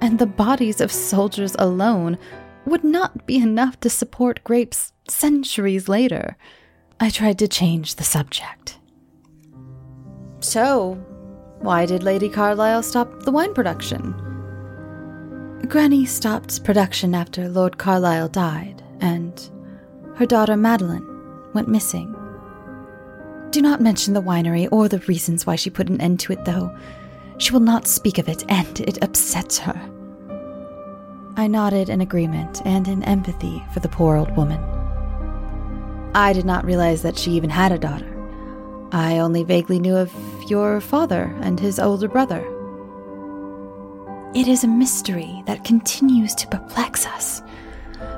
And 0.00 0.18
the 0.18 0.26
bodies 0.26 0.80
of 0.80 0.90
soldiers 0.90 1.54
alone 1.58 2.18
would 2.64 2.84
not 2.84 3.26
be 3.26 3.36
enough 3.36 3.78
to 3.80 3.90
support 3.90 4.42
grapes 4.44 4.94
centuries 5.08 5.88
later. 5.88 6.38
I 6.98 7.10
tried 7.10 7.38
to 7.40 7.48
change 7.48 7.96
the 7.96 8.04
subject. 8.04 8.78
So, 10.40 10.94
why 11.60 11.84
did 11.84 12.02
Lady 12.02 12.30
Carlyle 12.30 12.82
stop 12.82 13.24
the 13.24 13.30
wine 13.30 13.52
production? 13.52 14.14
Granny 15.68 16.06
stopped 16.06 16.64
production 16.64 17.14
after 17.14 17.48
Lord 17.48 17.78
Carlyle 17.78 18.28
died, 18.28 18.82
and 19.00 19.50
her 20.16 20.26
daughter 20.26 20.56
Madeline 20.56 21.06
went 21.52 21.68
missing. 21.68 22.14
Do 23.50 23.60
not 23.60 23.80
mention 23.80 24.14
the 24.14 24.22
winery 24.22 24.68
or 24.72 24.88
the 24.88 25.00
reasons 25.00 25.46
why 25.46 25.56
she 25.56 25.70
put 25.70 25.88
an 25.88 26.00
end 26.00 26.20
to 26.20 26.32
it, 26.32 26.44
though. 26.44 26.74
She 27.38 27.52
will 27.52 27.60
not 27.60 27.86
speak 27.86 28.18
of 28.18 28.28
it, 28.28 28.44
and 28.48 28.80
it 28.80 29.02
upsets 29.02 29.58
her. 29.58 29.90
I 31.36 31.46
nodded 31.46 31.88
in 31.88 32.00
agreement 32.00 32.62
and 32.64 32.86
in 32.88 33.02
empathy 33.04 33.62
for 33.72 33.80
the 33.80 33.88
poor 33.88 34.16
old 34.16 34.34
woman. 34.36 34.62
I 36.14 36.32
did 36.32 36.44
not 36.44 36.64
realize 36.64 37.02
that 37.02 37.18
she 37.18 37.32
even 37.32 37.50
had 37.50 37.72
a 37.72 37.78
daughter. 37.78 38.08
I 38.92 39.18
only 39.18 39.42
vaguely 39.42 39.78
knew 39.78 39.96
of 39.96 40.12
your 40.48 40.80
father 40.80 41.34
and 41.40 41.58
his 41.58 41.78
older 41.78 42.08
brother. 42.08 42.46
It 44.34 44.46
is 44.46 44.64
a 44.64 44.68
mystery 44.68 45.42
that 45.46 45.64
continues 45.64 46.34
to 46.36 46.46
perplex 46.48 47.06
us 47.06 47.42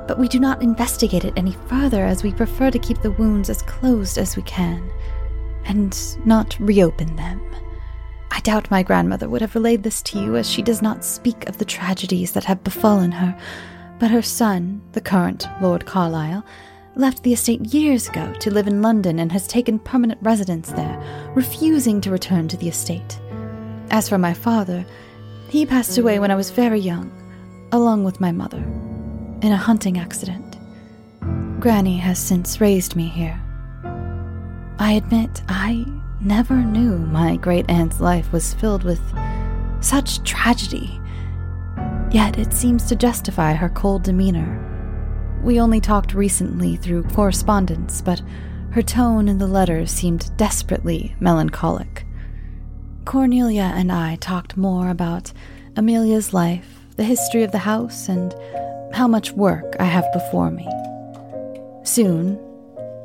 but 0.07 0.19
we 0.19 0.27
do 0.27 0.39
not 0.39 0.61
investigate 0.61 1.25
it 1.25 1.33
any 1.35 1.53
further 1.67 2.05
as 2.05 2.23
we 2.23 2.31
prefer 2.31 2.69
to 2.69 2.79
keep 2.79 3.01
the 3.01 3.11
wounds 3.11 3.49
as 3.49 3.61
closed 3.63 4.17
as 4.17 4.35
we 4.35 4.43
can 4.43 4.91
and 5.65 6.17
not 6.25 6.55
reopen 6.59 7.15
them. 7.15 7.41
I 8.31 8.39
doubt 8.41 8.69
my 8.69 8.83
grandmother 8.83 9.29
would 9.29 9.41
have 9.41 9.55
relayed 9.55 9.83
this 9.83 10.01
to 10.03 10.19
you 10.19 10.35
as 10.35 10.49
she 10.49 10.61
does 10.61 10.81
not 10.81 11.03
speak 11.03 11.47
of 11.47 11.57
the 11.57 11.65
tragedies 11.65 12.33
that 12.33 12.43
have 12.43 12.63
befallen 12.63 13.11
her, 13.13 13.37
but 13.97 14.11
her 14.11 14.21
son, 14.21 14.81
the 14.91 15.01
current 15.01 15.47
Lord 15.61 15.85
Carlyle, 15.85 16.45
left 16.95 17.23
the 17.23 17.33
estate 17.33 17.73
years 17.73 18.07
ago 18.07 18.33
to 18.39 18.53
live 18.53 18.67
in 18.67 18.81
London 18.81 19.19
and 19.19 19.31
has 19.31 19.47
taken 19.47 19.79
permanent 19.79 20.19
residence 20.21 20.71
there, 20.71 21.31
refusing 21.33 21.99
to 22.01 22.11
return 22.11 22.47
to 22.47 22.57
the 22.57 22.69
estate. 22.69 23.19
As 23.89 24.07
for 24.07 24.17
my 24.17 24.33
father, 24.33 24.85
he 25.49 25.65
passed 25.65 25.97
away 25.97 26.19
when 26.19 26.31
I 26.31 26.35
was 26.35 26.51
very 26.51 26.79
young, 26.79 27.11
along 27.71 28.03
with 28.03 28.21
my 28.21 28.31
mother 28.31 28.63
in 29.41 29.51
a 29.51 29.57
hunting 29.57 29.97
accident. 29.97 30.57
Granny 31.59 31.97
has 31.97 32.19
since 32.19 32.61
raised 32.61 32.95
me 32.95 33.07
here. 33.07 33.41
I 34.77 34.93
admit 34.93 35.41
I 35.47 35.85
never 36.19 36.55
knew 36.55 36.97
my 36.97 37.37
great 37.37 37.69
aunt's 37.69 37.99
life 37.99 38.31
was 38.31 38.53
filled 38.53 38.83
with 38.83 39.01
such 39.79 40.23
tragedy, 40.23 40.99
yet 42.11 42.37
it 42.37 42.53
seems 42.53 42.85
to 42.85 42.95
justify 42.95 43.53
her 43.53 43.69
cold 43.69 44.03
demeanor. 44.03 44.61
We 45.43 45.59
only 45.59 45.79
talked 45.79 46.13
recently 46.13 46.75
through 46.75 47.03
correspondence, 47.03 48.01
but 48.01 48.21
her 48.71 48.81
tone 48.81 49.29
in 49.29 49.37
the 49.37 49.47
letters 49.47 49.91
seemed 49.91 50.35
desperately 50.37 51.15
melancholic. 51.19 52.05
Cornelia 53.05 53.71
and 53.75 53.91
I 53.91 54.15
talked 54.15 54.57
more 54.57 54.89
about 54.89 55.31
Amelia's 55.75 56.33
life, 56.33 56.79
the 56.97 57.03
history 57.03 57.43
of 57.43 57.51
the 57.51 57.59
house, 57.59 58.09
and 58.09 58.33
how 58.95 59.07
much 59.09 59.33
work 59.33 59.75
I 59.77 59.83
have 59.83 60.05
before 60.13 60.49
me. 60.49 60.65
Soon, 61.83 62.39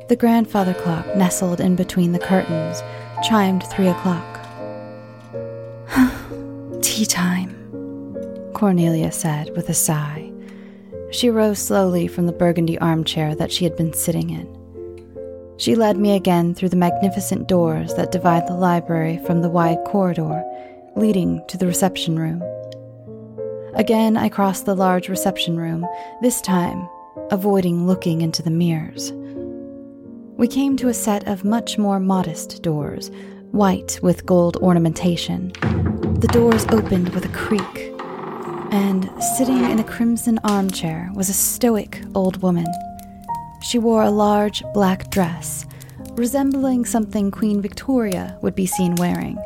the 0.07 0.15
grandfather 0.15 0.73
clock 0.73 1.05
nestled 1.17 1.59
in 1.59 1.75
between 1.75 2.13
the 2.13 2.19
curtains 2.19 2.81
chimed 3.27 3.63
three 3.63 3.89
o'clock. 3.89 4.39
Tea 6.81 7.05
time, 7.05 7.53
Cornelia 8.53 9.11
said 9.11 9.49
with 9.55 9.67
a 9.67 9.73
sigh. 9.73 10.31
She 11.11 11.29
rose 11.29 11.59
slowly 11.59 12.07
from 12.07 12.25
the 12.25 12.31
burgundy 12.31 12.79
armchair 12.79 13.35
that 13.35 13.51
she 13.51 13.65
had 13.65 13.75
been 13.75 13.91
sitting 13.91 14.29
in. 14.29 14.47
She 15.57 15.75
led 15.75 15.97
me 15.97 16.15
again 16.15 16.55
through 16.55 16.69
the 16.69 16.77
magnificent 16.77 17.49
doors 17.49 17.93
that 17.95 18.13
divide 18.13 18.47
the 18.47 18.53
library 18.53 19.19
from 19.25 19.41
the 19.41 19.49
wide 19.49 19.83
corridor 19.85 20.41
leading 20.95 21.45
to 21.49 21.57
the 21.57 21.67
reception 21.67 22.17
room. 22.17 22.41
Again, 23.75 24.17
I 24.17 24.27
crossed 24.27 24.65
the 24.65 24.75
large 24.75 25.07
reception 25.07 25.57
room, 25.57 25.87
this 26.21 26.41
time 26.41 26.89
avoiding 27.29 27.87
looking 27.87 28.21
into 28.21 28.41
the 28.41 28.49
mirrors. 28.49 29.13
We 30.37 30.47
came 30.47 30.75
to 30.77 30.89
a 30.89 30.93
set 30.93 31.27
of 31.27 31.45
much 31.45 31.77
more 31.77 31.99
modest 31.99 32.61
doors, 32.61 33.11
white 33.51 33.99
with 34.01 34.25
gold 34.25 34.57
ornamentation. 34.57 35.53
The 36.19 36.29
doors 36.31 36.65
opened 36.69 37.09
with 37.09 37.25
a 37.25 37.29
creak, 37.29 37.93
and 38.71 39.09
sitting 39.37 39.63
in 39.69 39.79
a 39.79 39.83
crimson 39.83 40.39
armchair 40.43 41.09
was 41.13 41.29
a 41.29 41.33
stoic 41.33 42.01
old 42.13 42.41
woman. 42.41 42.67
She 43.61 43.77
wore 43.77 44.03
a 44.03 44.11
large 44.11 44.63
black 44.73 45.09
dress, 45.11 45.65
resembling 46.13 46.85
something 46.85 47.31
Queen 47.31 47.61
Victoria 47.61 48.37
would 48.41 48.55
be 48.55 48.65
seen 48.65 48.95
wearing. 48.95 49.37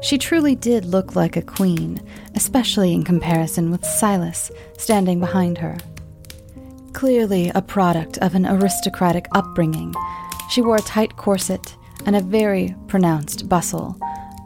She 0.00 0.16
truly 0.16 0.54
did 0.54 0.84
look 0.84 1.16
like 1.16 1.36
a 1.36 1.42
queen, 1.42 2.00
especially 2.34 2.92
in 2.92 3.02
comparison 3.02 3.70
with 3.70 3.84
Silas 3.84 4.50
standing 4.76 5.18
behind 5.18 5.58
her. 5.58 5.76
Clearly 6.92 7.50
a 7.54 7.62
product 7.62 8.18
of 8.18 8.34
an 8.34 8.46
aristocratic 8.46 9.26
upbringing, 9.32 9.94
she 10.50 10.62
wore 10.62 10.76
a 10.76 10.82
tight 10.82 11.16
corset 11.16 11.76
and 12.06 12.14
a 12.14 12.20
very 12.20 12.74
pronounced 12.86 13.48
bustle, 13.48 13.96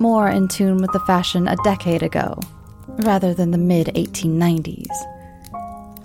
more 0.01 0.29
in 0.29 0.49
tune 0.49 0.79
with 0.79 0.93
the 0.93 1.01
fashion 1.01 1.47
a 1.47 1.57
decade 1.65 2.03
ago, 2.03 2.39
rather 2.89 3.35
than 3.35 3.51
the 3.51 3.59
mid 3.59 3.89
1890s. 3.89 4.89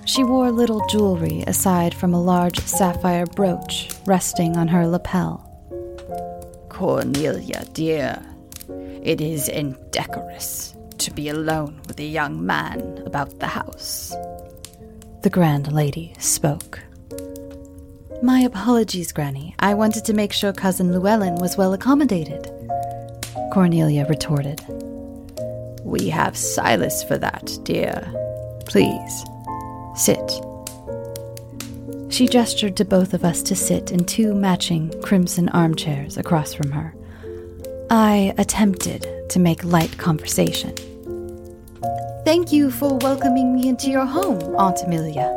She 0.06 0.24
wore 0.24 0.52
little 0.52 0.86
jewelry 0.88 1.44
aside 1.48 1.94
from 1.94 2.14
a 2.14 2.22
large 2.22 2.60
sapphire 2.60 3.26
brooch 3.26 3.90
resting 4.06 4.56
on 4.56 4.68
her 4.68 4.88
lapel. 4.88 5.44
Cornelia, 6.70 7.66
dear, 7.74 8.24
it 9.02 9.22
is 9.22 9.48
indecorous 9.50 10.76
to 10.98 11.12
be 11.12 11.30
alone 11.30 11.82
with 11.88 12.00
a 12.00 12.06
young 12.06 12.46
man 12.46 13.02
about 13.06 13.40
the 13.40 13.48
house. 13.48 14.16
The 15.24 15.30
grand 15.30 15.72
lady 15.72 16.14
spoke. 16.20 16.80
My 18.24 18.40
apologies, 18.40 19.12
Granny. 19.12 19.56
I 19.60 19.74
wanted 19.76 20.06
to 20.06 20.14
make 20.14 20.34
sure 20.34 20.52
Cousin 20.52 20.92
Llewellyn 20.92 21.36
was 21.36 21.56
well 21.56 21.74
accommodated. 21.74 22.52
Cornelia 23.54 24.06
retorted. 24.08 24.62
We 25.84 26.10
have 26.10 26.36
Silas 26.36 27.04
for 27.04 27.18
that, 27.18 27.58
dear. 27.64 28.12
Please, 28.66 29.26
sit. 29.96 30.42
She 32.10 32.28
gestured 32.28 32.76
to 32.78 32.86
both 32.86 33.14
of 33.14 33.24
us 33.24 33.44
to 33.44 33.56
sit 33.56 33.92
in 33.92 34.04
two 34.06 34.34
matching 34.34 34.94
crimson 35.04 35.50
armchairs 35.50 36.18
across 36.18 36.54
from 36.54 36.72
her. 36.72 36.94
I 37.90 38.34
attempted 38.38 39.08
to 39.30 39.40
make 39.40 39.64
light 39.64 39.98
conversation. 39.98 40.76
Thank 42.26 42.52
you 42.52 42.70
for 42.70 42.98
welcoming 42.98 43.56
me 43.56 43.70
into 43.70 43.90
your 43.90 44.06
home, 44.06 44.42
Aunt 44.58 44.84
Amelia. 44.84 45.34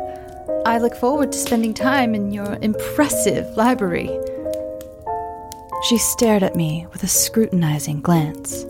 I 0.65 0.77
look 0.79 0.93
forward 0.93 1.31
to 1.31 1.37
spending 1.37 1.73
time 1.73 2.13
in 2.13 2.33
your 2.33 2.57
impressive 2.61 3.47
library. 3.55 4.09
She 5.87 5.97
stared 5.97 6.43
at 6.43 6.57
me 6.57 6.87
with 6.91 7.03
a 7.03 7.07
scrutinizing 7.07 8.01
glance. 8.01 8.65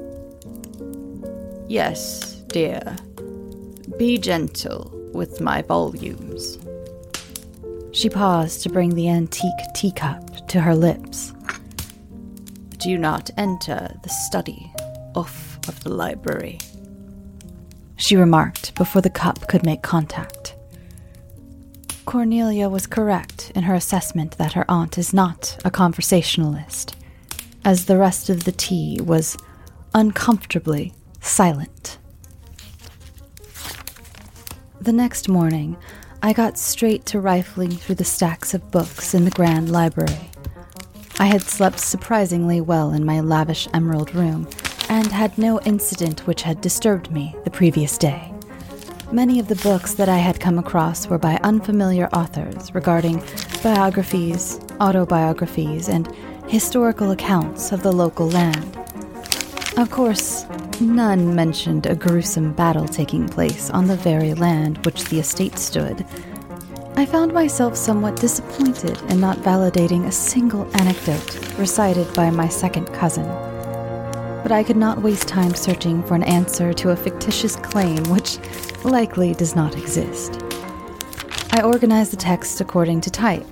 Yes, 1.67 2.35
dear. 2.49 2.95
Be 3.97 4.19
gentle 4.19 4.91
with 5.11 5.41
my 5.41 5.63
volumes. 5.63 6.59
She 7.93 8.09
paused 8.09 8.61
to 8.61 8.69
bring 8.69 8.93
the 8.93 9.09
antique 9.09 9.49
teacup 9.73 10.47
to 10.49 10.61
her 10.61 10.75
lips 10.75 11.33
do 12.81 12.97
not 12.97 13.29
enter 13.37 13.95
the 14.01 14.09
study 14.09 14.71
off 15.13 15.59
of 15.67 15.83
the 15.83 15.89
library. 15.89 16.57
She 17.95 18.15
remarked 18.15 18.73
before 18.73 19.03
the 19.03 19.09
cup 19.09 19.47
could 19.47 19.63
make 19.63 19.83
contact. 19.83 20.55
Cornelia 22.05 22.67
was 22.67 22.87
correct 22.87 23.51
in 23.53 23.63
her 23.63 23.75
assessment 23.75 24.37
that 24.39 24.53
her 24.53 24.65
aunt 24.67 24.97
is 24.97 25.13
not 25.13 25.59
a 25.63 25.69
conversationalist, 25.69 26.95
as 27.63 27.85
the 27.85 27.97
rest 27.97 28.29
of 28.29 28.45
the 28.45 28.51
tea 28.51 28.99
was 28.99 29.37
uncomfortably 29.93 30.93
silent. 31.19 31.99
The 34.79 34.91
next 34.91 35.29
morning, 35.29 35.77
I 36.23 36.33
got 36.33 36.57
straight 36.57 37.05
to 37.07 37.19
rifling 37.19 37.71
through 37.71 37.95
the 37.95 38.03
stacks 38.03 38.55
of 38.55 38.71
books 38.71 39.13
in 39.13 39.25
the 39.25 39.31
grand 39.31 39.71
library. 39.71 40.30
I 41.19 41.25
had 41.25 41.43
slept 41.43 41.79
surprisingly 41.79 42.61
well 42.61 42.91
in 42.91 43.05
my 43.05 43.19
lavish 43.19 43.67
emerald 43.73 44.15
room 44.15 44.47
and 44.89 45.07
had 45.11 45.37
no 45.37 45.59
incident 45.61 46.25
which 46.27 46.41
had 46.41 46.61
disturbed 46.61 47.11
me 47.11 47.35
the 47.43 47.51
previous 47.51 47.97
day. 47.97 48.33
Many 49.11 49.39
of 49.39 49.47
the 49.47 49.55
books 49.55 49.93
that 49.95 50.09
I 50.09 50.17
had 50.17 50.39
come 50.39 50.57
across 50.57 51.07
were 51.07 51.17
by 51.17 51.39
unfamiliar 51.43 52.07
authors 52.13 52.73
regarding 52.73 53.21
biographies, 53.61 54.59
autobiographies, 54.79 55.89
and 55.89 56.07
historical 56.47 57.11
accounts 57.11 57.71
of 57.71 57.83
the 57.83 57.91
local 57.91 58.29
land. 58.29 58.77
Of 59.77 59.91
course, 59.91 60.45
none 60.79 61.35
mentioned 61.35 61.85
a 61.85 61.95
gruesome 61.95 62.53
battle 62.53 62.87
taking 62.87 63.27
place 63.27 63.69
on 63.69 63.87
the 63.87 63.95
very 63.95 64.33
land 64.33 64.83
which 64.85 65.05
the 65.05 65.19
estate 65.19 65.57
stood 65.57 66.05
I 66.95 67.05
found 67.05 67.33
myself 67.33 67.75
somewhat 67.77 68.17
disappointed 68.17 69.01
in 69.09 69.19
not 69.19 69.37
validating 69.37 70.05
a 70.05 70.11
single 70.11 70.69
anecdote 70.75 71.57
recited 71.57 72.13
by 72.13 72.29
my 72.29 72.49
second 72.49 72.87
cousin. 72.93 73.25
But 74.43 74.51
I 74.51 74.63
could 74.63 74.77
not 74.77 75.01
waste 75.01 75.27
time 75.27 75.55
searching 75.55 76.03
for 76.03 76.15
an 76.15 76.23
answer 76.23 76.73
to 76.73 76.89
a 76.89 76.95
fictitious 76.95 77.55
claim 77.55 78.03
which 78.09 78.37
likely 78.83 79.33
does 79.33 79.55
not 79.55 79.77
exist. 79.77 80.41
I 81.51 81.61
organized 81.63 82.11
the 82.11 82.17
text 82.17 82.59
according 82.59 83.01
to 83.01 83.09
type 83.09 83.45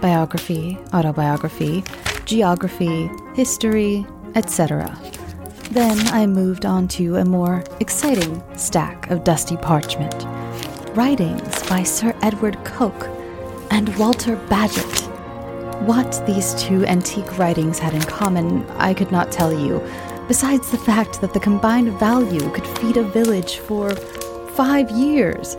biography, 0.00 0.78
autobiography, 0.94 1.84
geography, 2.24 3.10
history, 3.34 4.06
etc. 4.34 4.98
Then 5.70 5.98
I 6.08 6.26
moved 6.26 6.64
on 6.64 6.88
to 6.88 7.16
a 7.16 7.24
more 7.24 7.62
exciting 7.80 8.42
stack 8.56 9.10
of 9.10 9.22
dusty 9.22 9.56
parchment 9.58 10.24
writings 10.96 11.55
by 11.68 11.82
Sir 11.82 12.16
Edward 12.22 12.56
Coke 12.64 13.08
and 13.70 13.96
Walter 13.96 14.36
Bagehot. 14.36 15.82
What 15.82 16.24
these 16.26 16.54
two 16.54 16.86
antique 16.86 17.38
writings 17.38 17.78
had 17.78 17.94
in 17.94 18.02
common, 18.02 18.68
I 18.70 18.94
could 18.94 19.10
not 19.10 19.32
tell 19.32 19.52
you, 19.52 19.82
besides 20.28 20.70
the 20.70 20.78
fact 20.78 21.20
that 21.20 21.34
the 21.34 21.40
combined 21.40 21.92
value 21.98 22.50
could 22.50 22.66
feed 22.78 22.96
a 22.96 23.02
village 23.02 23.56
for 23.58 23.94
five 24.54 24.90
years. 24.90 25.56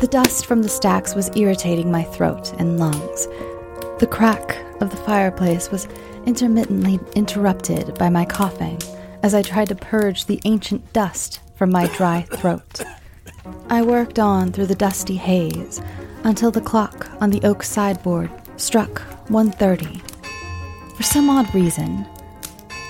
The 0.00 0.08
dust 0.10 0.46
from 0.46 0.62
the 0.62 0.68
stacks 0.68 1.14
was 1.14 1.34
irritating 1.36 1.90
my 1.90 2.04
throat 2.04 2.52
and 2.58 2.78
lungs. 2.78 3.26
The 3.98 4.08
crack 4.08 4.58
of 4.80 4.90
the 4.90 4.96
fireplace 4.98 5.70
was 5.70 5.88
intermittently 6.26 7.00
interrupted 7.16 7.96
by 7.98 8.08
my 8.08 8.24
coughing 8.24 8.78
as 9.22 9.34
I 9.34 9.42
tried 9.42 9.68
to 9.68 9.74
purge 9.74 10.26
the 10.26 10.40
ancient 10.44 10.92
dust 10.92 11.40
from 11.56 11.70
my 11.72 11.86
dry 11.88 12.22
throat. 12.22 12.82
I 13.70 13.82
worked 13.82 14.18
on 14.18 14.52
through 14.52 14.66
the 14.66 14.74
dusty 14.74 15.16
haze 15.16 15.80
until 16.24 16.50
the 16.50 16.60
clock 16.60 17.08
on 17.20 17.30
the 17.30 17.42
oak 17.42 17.62
sideboard 17.62 18.30
struck 18.56 19.02
1:30. 19.28 20.00
For 20.96 21.02
some 21.02 21.30
odd 21.30 21.54
reason, 21.54 22.06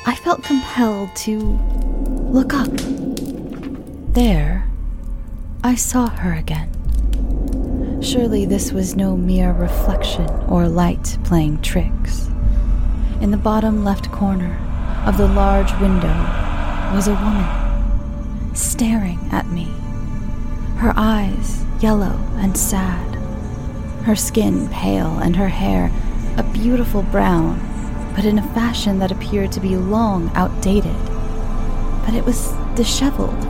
I 0.06 0.14
felt 0.14 0.42
compelled 0.42 1.14
to 1.16 1.58
look 2.30 2.54
up. 2.54 2.70
There, 4.14 4.66
I 5.62 5.74
saw 5.74 6.08
her 6.08 6.32
again. 6.32 6.70
Surely 8.00 8.46
this 8.46 8.72
was 8.72 8.96
no 8.96 9.16
mere 9.16 9.52
reflection 9.52 10.28
or 10.48 10.68
light 10.68 11.18
playing 11.24 11.60
tricks. 11.62 12.30
In 13.20 13.30
the 13.30 13.36
bottom 13.36 13.84
left 13.84 14.10
corner 14.12 14.56
of 15.04 15.18
the 15.18 15.28
large 15.28 15.72
window 15.80 16.16
was 16.94 17.08
a 17.08 17.14
woman 17.14 18.54
staring 18.54 19.18
at 19.30 19.46
me 19.48 19.68
her 20.78 20.92
eyes 20.96 21.64
yellow 21.80 22.16
and 22.36 22.56
sad, 22.56 23.14
her 24.04 24.14
skin 24.14 24.68
pale 24.68 25.18
and 25.18 25.34
her 25.34 25.48
hair 25.48 25.90
a 26.36 26.42
beautiful 26.44 27.02
brown, 27.02 27.58
but 28.14 28.24
in 28.24 28.38
a 28.38 28.54
fashion 28.54 29.00
that 29.00 29.10
appeared 29.10 29.50
to 29.50 29.58
be 29.58 29.76
long 29.76 30.30
outdated. 30.36 30.94
But 32.04 32.14
it 32.14 32.24
was 32.24 32.52
disheveled. 32.76 33.44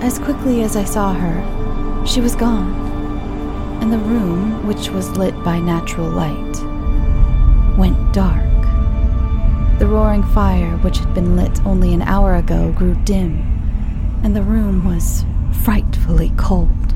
As 0.00 0.20
quickly 0.20 0.62
as 0.62 0.76
I 0.76 0.84
saw 0.84 1.12
her, 1.12 2.06
she 2.06 2.20
was 2.20 2.36
gone, 2.36 2.72
and 3.82 3.92
the 3.92 3.98
room, 3.98 4.64
which 4.64 4.90
was 4.90 5.18
lit 5.18 5.34
by 5.42 5.58
natural 5.58 6.08
light, 6.08 6.56
went 7.76 8.14
dark. 8.14 8.44
The 9.80 9.88
roaring 9.88 10.22
fire, 10.22 10.76
which 10.78 10.98
had 10.98 11.12
been 11.14 11.34
lit 11.34 11.66
only 11.66 11.92
an 11.92 12.02
hour 12.02 12.36
ago, 12.36 12.70
grew 12.72 12.94
dim, 13.02 13.40
and 14.22 14.36
the 14.36 14.42
room 14.42 14.84
was 14.84 15.24
frightfully 15.64 16.32
cold. 16.36 16.94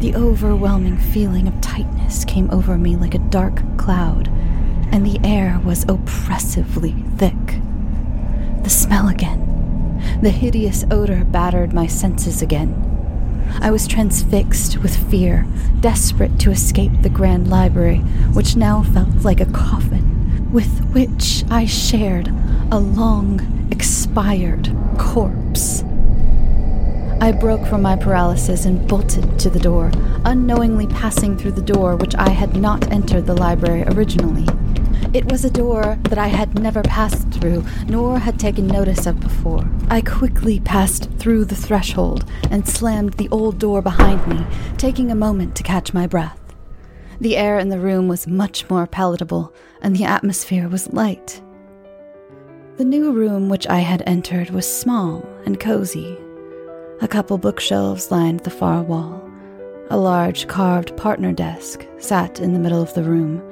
The 0.00 0.14
overwhelming 0.14 0.96
feeling 0.96 1.46
of 1.46 1.60
tightness 1.60 2.24
came 2.24 2.50
over 2.50 2.76
me 2.76 2.96
like 2.96 3.14
a 3.14 3.18
dark 3.30 3.60
cloud, 3.78 4.28
and 4.90 5.06
the 5.06 5.20
air 5.22 5.60
was 5.64 5.84
oppressively 5.88 6.92
thick. 7.16 7.60
The 8.62 8.70
smell 8.70 9.08
again. 9.08 9.40
The 10.22 10.30
hideous 10.30 10.84
odor 10.90 11.24
battered 11.24 11.72
my 11.72 11.86
senses 11.86 12.42
again. 12.42 12.88
I 13.60 13.70
was 13.70 13.86
transfixed 13.86 14.78
with 14.78 15.10
fear, 15.10 15.46
desperate 15.80 16.38
to 16.40 16.50
escape 16.50 17.02
the 17.02 17.08
Grand 17.08 17.48
Library, 17.48 17.98
which 18.32 18.56
now 18.56 18.82
felt 18.82 19.24
like 19.24 19.40
a 19.40 19.46
coffin, 19.46 20.50
with 20.52 20.84
which 20.92 21.44
I 21.50 21.66
shared 21.66 22.28
a 22.70 22.78
long, 22.78 23.68
expired 23.70 24.74
corpse. 24.98 25.84
I 27.22 27.30
broke 27.30 27.64
from 27.68 27.82
my 27.82 27.94
paralysis 27.94 28.64
and 28.64 28.88
bolted 28.88 29.38
to 29.38 29.48
the 29.48 29.60
door, 29.60 29.92
unknowingly 30.24 30.88
passing 30.88 31.38
through 31.38 31.52
the 31.52 31.62
door 31.62 31.94
which 31.94 32.16
I 32.16 32.30
had 32.30 32.56
not 32.56 32.90
entered 32.90 33.26
the 33.26 33.36
library 33.36 33.84
originally. 33.84 34.44
It 35.14 35.30
was 35.30 35.44
a 35.44 35.50
door 35.50 36.00
that 36.08 36.18
I 36.18 36.26
had 36.26 36.58
never 36.58 36.82
passed 36.82 37.30
through, 37.30 37.64
nor 37.86 38.18
had 38.18 38.40
taken 38.40 38.66
notice 38.66 39.06
of 39.06 39.20
before. 39.20 39.70
I 39.88 40.00
quickly 40.00 40.58
passed 40.58 41.12
through 41.12 41.44
the 41.44 41.54
threshold 41.54 42.28
and 42.50 42.66
slammed 42.66 43.12
the 43.12 43.28
old 43.28 43.60
door 43.60 43.82
behind 43.82 44.26
me, 44.26 44.44
taking 44.76 45.08
a 45.12 45.14
moment 45.14 45.54
to 45.54 45.62
catch 45.62 45.94
my 45.94 46.08
breath. 46.08 46.40
The 47.20 47.36
air 47.36 47.56
in 47.56 47.68
the 47.68 47.78
room 47.78 48.08
was 48.08 48.26
much 48.26 48.68
more 48.68 48.88
palatable, 48.88 49.54
and 49.80 49.94
the 49.94 50.06
atmosphere 50.06 50.68
was 50.68 50.92
light. 50.92 51.40
The 52.78 52.84
new 52.84 53.12
room 53.12 53.48
which 53.48 53.68
I 53.68 53.78
had 53.78 54.02
entered 54.08 54.50
was 54.50 54.66
small 54.66 55.24
and 55.46 55.60
cozy. 55.60 56.18
A 57.02 57.08
couple 57.08 57.36
bookshelves 57.36 58.12
lined 58.12 58.40
the 58.40 58.50
far 58.50 58.80
wall. 58.80 59.28
A 59.90 59.98
large 59.98 60.46
carved 60.46 60.96
partner 60.96 61.32
desk 61.32 61.84
sat 61.98 62.38
in 62.38 62.52
the 62.52 62.60
middle 62.60 62.80
of 62.80 62.94
the 62.94 63.02
room 63.02 63.42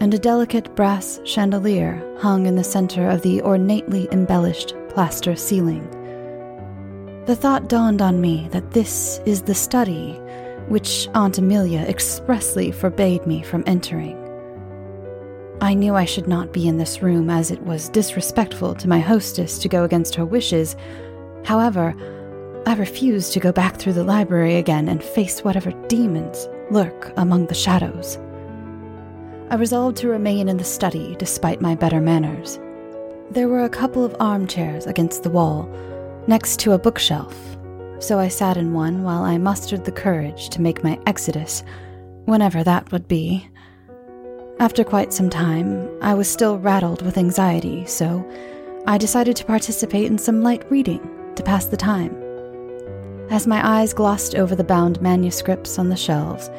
and 0.00 0.14
a 0.14 0.18
delicate 0.18 0.74
brass 0.74 1.20
chandelier 1.24 2.02
hung 2.20 2.46
in 2.46 2.56
the 2.56 2.64
center 2.64 3.06
of 3.06 3.20
the 3.20 3.42
ornately 3.42 4.08
embellished 4.12 4.74
plaster 4.88 5.36
ceiling. 5.36 5.86
The 7.26 7.36
thought 7.36 7.68
dawned 7.68 8.00
on 8.00 8.22
me 8.22 8.48
that 8.52 8.70
this 8.70 9.20
is 9.26 9.42
the 9.42 9.54
study 9.54 10.14
which 10.68 11.06
Aunt 11.12 11.36
Amelia 11.36 11.80
expressly 11.80 12.72
forbade 12.72 13.26
me 13.26 13.42
from 13.42 13.62
entering. 13.66 14.16
I 15.60 15.74
knew 15.74 15.94
I 15.94 16.06
should 16.06 16.28
not 16.28 16.54
be 16.54 16.66
in 16.66 16.78
this 16.78 17.02
room 17.02 17.28
as 17.28 17.50
it 17.50 17.60
was 17.64 17.90
disrespectful 17.90 18.74
to 18.76 18.88
my 18.88 19.00
hostess 19.00 19.58
to 19.58 19.68
go 19.68 19.84
against 19.84 20.14
her 20.14 20.24
wishes. 20.24 20.76
However, 21.44 21.94
I 22.66 22.74
refused 22.74 23.34
to 23.34 23.40
go 23.40 23.52
back 23.52 23.76
through 23.76 23.92
the 23.92 24.04
library 24.04 24.56
again 24.56 24.88
and 24.88 25.04
face 25.04 25.44
whatever 25.44 25.70
demons 25.88 26.48
lurk 26.70 27.12
among 27.18 27.46
the 27.46 27.54
shadows. 27.54 28.16
I 29.50 29.56
resolved 29.56 29.98
to 29.98 30.08
remain 30.08 30.48
in 30.48 30.56
the 30.56 30.64
study 30.64 31.14
despite 31.18 31.60
my 31.60 31.74
better 31.74 32.00
manners. 32.00 32.58
There 33.30 33.48
were 33.48 33.64
a 33.64 33.68
couple 33.68 34.02
of 34.02 34.16
armchairs 34.18 34.86
against 34.86 35.22
the 35.22 35.30
wall, 35.30 35.68
next 36.26 36.58
to 36.60 36.72
a 36.72 36.78
bookshelf, 36.78 37.36
so 37.98 38.18
I 38.18 38.28
sat 38.28 38.56
in 38.56 38.72
one 38.72 39.02
while 39.02 39.24
I 39.24 39.36
mustered 39.36 39.84
the 39.84 39.92
courage 39.92 40.48
to 40.48 40.62
make 40.62 40.82
my 40.82 40.98
exodus, 41.06 41.62
whenever 42.24 42.64
that 42.64 42.90
would 42.92 43.06
be. 43.08 43.46
After 44.58 44.84
quite 44.84 45.12
some 45.12 45.28
time, 45.28 45.86
I 46.00 46.14
was 46.14 46.30
still 46.30 46.58
rattled 46.58 47.02
with 47.02 47.18
anxiety, 47.18 47.84
so 47.84 48.26
I 48.86 48.96
decided 48.96 49.36
to 49.36 49.44
participate 49.44 50.06
in 50.06 50.16
some 50.16 50.42
light 50.42 50.64
reading 50.70 51.06
to 51.34 51.42
pass 51.42 51.66
the 51.66 51.76
time. 51.76 52.23
As 53.30 53.46
my 53.46 53.66
eyes 53.66 53.92
glossed 53.92 54.34
over 54.34 54.54
the 54.54 54.64
bound 54.64 55.00
manuscripts 55.00 55.78
on 55.78 55.88
the 55.88 55.96
shelves, 55.96 56.50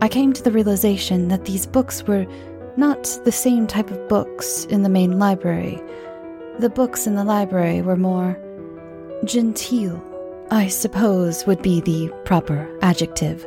I 0.00 0.08
came 0.08 0.32
to 0.32 0.42
the 0.42 0.50
realization 0.50 1.28
that 1.28 1.44
these 1.44 1.66
books 1.66 2.02
were 2.02 2.26
not 2.76 3.04
the 3.24 3.32
same 3.32 3.66
type 3.66 3.90
of 3.90 4.08
books 4.08 4.64
in 4.66 4.82
the 4.82 4.88
main 4.88 5.18
library. 5.18 5.80
The 6.58 6.68
books 6.68 7.06
in 7.06 7.14
the 7.14 7.24
library 7.24 7.80
were 7.80 7.96
more 7.96 8.38
genteel, 9.24 10.02
I 10.50 10.66
suppose 10.66 11.46
would 11.46 11.62
be 11.62 11.80
the 11.80 12.12
proper 12.24 12.68
adjective, 12.82 13.46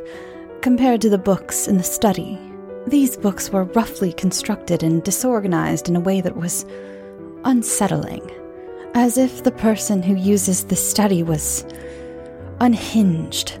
compared 0.62 1.00
to 1.02 1.10
the 1.10 1.18
books 1.18 1.68
in 1.68 1.76
the 1.76 1.84
study. 1.84 2.38
These 2.86 3.18
books 3.18 3.50
were 3.50 3.64
roughly 3.64 4.12
constructed 4.14 4.82
and 4.82 5.02
disorganized 5.02 5.88
in 5.88 5.96
a 5.96 6.00
way 6.00 6.22
that 6.22 6.36
was 6.36 6.64
unsettling, 7.44 8.28
as 8.94 9.18
if 9.18 9.44
the 9.44 9.52
person 9.52 10.02
who 10.02 10.14
uses 10.14 10.64
the 10.64 10.76
study 10.76 11.22
was 11.22 11.64
unhinged. 12.60 13.58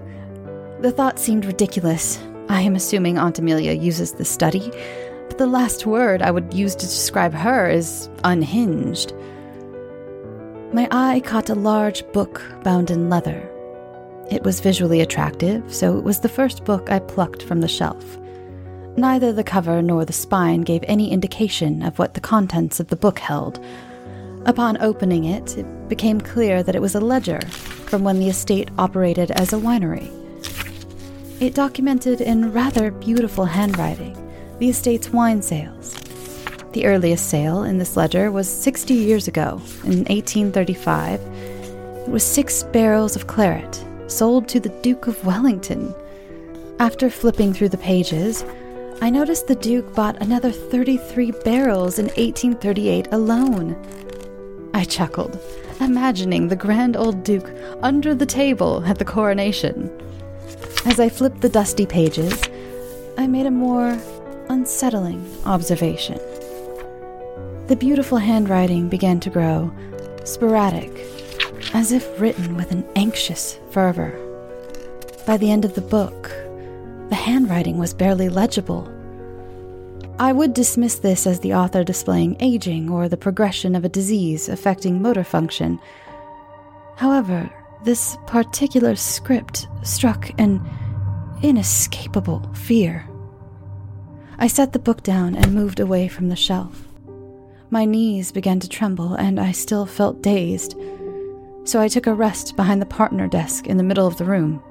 The 0.80 0.92
thought 0.92 1.18
seemed 1.18 1.44
ridiculous, 1.44 2.18
I 2.48 2.62
am 2.62 2.76
assuming 2.76 3.18
Aunt 3.18 3.38
Amelia 3.38 3.72
uses 3.72 4.12
the 4.12 4.24
study, 4.24 4.70
but 5.28 5.38
the 5.38 5.46
last 5.46 5.86
word 5.86 6.22
I 6.22 6.30
would 6.30 6.54
use 6.54 6.74
to 6.74 6.86
describe 6.86 7.34
her 7.34 7.68
is 7.68 8.08
unhinged. 8.24 9.12
My 10.72 10.88
eye 10.90 11.20
caught 11.24 11.50
a 11.50 11.54
large 11.54 12.10
book 12.12 12.42
bound 12.62 12.90
in 12.90 13.10
leather. 13.10 13.48
It 14.30 14.44
was 14.44 14.60
visually 14.60 15.00
attractive, 15.00 15.72
so 15.72 15.96
it 15.96 16.04
was 16.04 16.20
the 16.20 16.28
first 16.28 16.64
book 16.64 16.90
I 16.90 16.98
plucked 16.98 17.42
from 17.42 17.60
the 17.60 17.68
shelf. 17.68 18.18
Neither 18.96 19.32
the 19.32 19.44
cover 19.44 19.80
nor 19.80 20.04
the 20.04 20.12
spine 20.12 20.62
gave 20.62 20.84
any 20.84 21.10
indication 21.10 21.82
of 21.82 21.98
what 21.98 22.14
the 22.14 22.20
contents 22.20 22.80
of 22.80 22.88
the 22.88 22.96
book 22.96 23.18
held. 23.18 23.64
Upon 24.48 24.80
opening 24.80 25.26
it, 25.26 25.58
it 25.58 25.88
became 25.90 26.22
clear 26.22 26.62
that 26.62 26.74
it 26.74 26.80
was 26.80 26.94
a 26.94 27.00
ledger 27.00 27.38
from 27.84 28.02
when 28.02 28.18
the 28.18 28.30
estate 28.30 28.70
operated 28.78 29.30
as 29.32 29.52
a 29.52 29.56
winery. 29.56 30.10
It 31.38 31.54
documented 31.54 32.22
in 32.22 32.50
rather 32.50 32.90
beautiful 32.90 33.44
handwriting 33.44 34.16
the 34.58 34.70
estate's 34.70 35.10
wine 35.10 35.42
sales. 35.42 35.94
The 36.72 36.86
earliest 36.86 37.28
sale 37.28 37.64
in 37.64 37.76
this 37.76 37.94
ledger 37.94 38.32
was 38.32 38.48
60 38.48 38.94
years 38.94 39.28
ago, 39.28 39.60
in 39.84 40.04
1835. 40.06 41.20
It 41.20 42.08
was 42.08 42.24
six 42.24 42.62
barrels 42.62 43.16
of 43.16 43.26
claret, 43.26 43.84
sold 44.06 44.48
to 44.48 44.60
the 44.60 44.70
Duke 44.80 45.08
of 45.08 45.22
Wellington. 45.26 45.94
After 46.80 47.10
flipping 47.10 47.52
through 47.52 47.68
the 47.68 47.76
pages, 47.76 48.46
I 49.02 49.10
noticed 49.10 49.46
the 49.46 49.54
Duke 49.56 49.94
bought 49.94 50.22
another 50.22 50.50
33 50.50 51.32
barrels 51.44 51.98
in 51.98 52.06
1838 52.06 53.08
alone. 53.12 53.76
I 54.78 54.84
chuckled, 54.84 55.36
imagining 55.80 56.46
the 56.46 56.54
grand 56.54 56.96
old 56.96 57.24
Duke 57.24 57.50
under 57.82 58.14
the 58.14 58.24
table 58.24 58.84
at 58.86 59.00
the 59.00 59.04
coronation. 59.04 59.90
As 60.86 61.00
I 61.00 61.08
flipped 61.08 61.40
the 61.40 61.48
dusty 61.48 61.84
pages, 61.84 62.40
I 63.18 63.26
made 63.26 63.46
a 63.46 63.50
more 63.50 63.98
unsettling 64.48 65.28
observation. 65.44 66.20
The 67.66 67.76
beautiful 67.76 68.18
handwriting 68.18 68.88
began 68.88 69.18
to 69.18 69.30
grow 69.30 69.72
sporadic, 70.22 70.92
as 71.74 71.90
if 71.90 72.20
written 72.20 72.56
with 72.56 72.70
an 72.70 72.86
anxious 72.94 73.58
fervor. 73.72 74.16
By 75.26 75.38
the 75.38 75.50
end 75.50 75.64
of 75.64 75.74
the 75.74 75.80
book, 75.80 76.30
the 77.08 77.16
handwriting 77.16 77.78
was 77.78 77.92
barely 77.92 78.28
legible. 78.28 78.88
I 80.20 80.32
would 80.32 80.52
dismiss 80.52 80.96
this 80.96 81.28
as 81.28 81.40
the 81.40 81.54
author 81.54 81.84
displaying 81.84 82.36
aging 82.40 82.90
or 82.90 83.08
the 83.08 83.16
progression 83.16 83.76
of 83.76 83.84
a 83.84 83.88
disease 83.88 84.48
affecting 84.48 85.00
motor 85.00 85.22
function. 85.22 85.78
However, 86.96 87.48
this 87.84 88.16
particular 88.26 88.96
script 88.96 89.68
struck 89.84 90.30
an 90.40 90.60
inescapable 91.42 92.52
fear. 92.52 93.08
I 94.38 94.48
set 94.48 94.72
the 94.72 94.80
book 94.80 95.04
down 95.04 95.36
and 95.36 95.54
moved 95.54 95.78
away 95.78 96.08
from 96.08 96.28
the 96.28 96.36
shelf. 96.36 96.88
My 97.70 97.84
knees 97.84 98.32
began 98.32 98.58
to 98.60 98.68
tremble, 98.68 99.14
and 99.14 99.38
I 99.38 99.52
still 99.52 99.86
felt 99.86 100.22
dazed, 100.22 100.74
so 101.62 101.80
I 101.80 101.86
took 101.86 102.08
a 102.08 102.14
rest 102.14 102.56
behind 102.56 102.82
the 102.82 102.86
partner 102.86 103.28
desk 103.28 103.68
in 103.68 103.76
the 103.76 103.84
middle 103.84 104.06
of 104.06 104.16
the 104.16 104.24
room. 104.24 104.62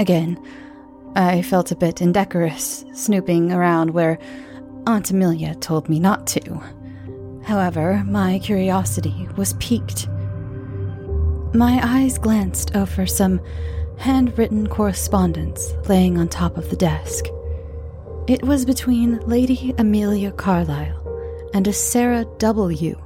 Again, 0.00 0.42
I 1.14 1.42
felt 1.42 1.72
a 1.72 1.76
bit 1.76 2.00
indecorous, 2.00 2.84
snooping 2.94 3.52
around 3.52 3.90
where 3.90 4.18
Aunt 4.86 5.10
Amelia 5.10 5.54
told 5.56 5.88
me 5.88 5.98
not 5.98 6.26
to. 6.28 6.62
However, 7.44 8.02
my 8.06 8.38
curiosity 8.38 9.28
was 9.36 9.54
piqued 9.54 10.08
my 11.54 11.80
eyes 11.82 12.18
glanced 12.18 12.76
over 12.76 13.06
some 13.06 13.40
handwritten 13.96 14.66
correspondence 14.66 15.72
laying 15.88 16.18
on 16.18 16.28
top 16.28 16.58
of 16.58 16.68
the 16.68 16.76
desk. 16.76 17.24
It 18.26 18.42
was 18.42 18.66
between 18.66 19.18
Lady 19.20 19.74
Amelia 19.78 20.30
Carlyle 20.30 21.50
and 21.54 21.66
a 21.66 21.72
Sarah 21.72 22.26
W. 22.38 22.96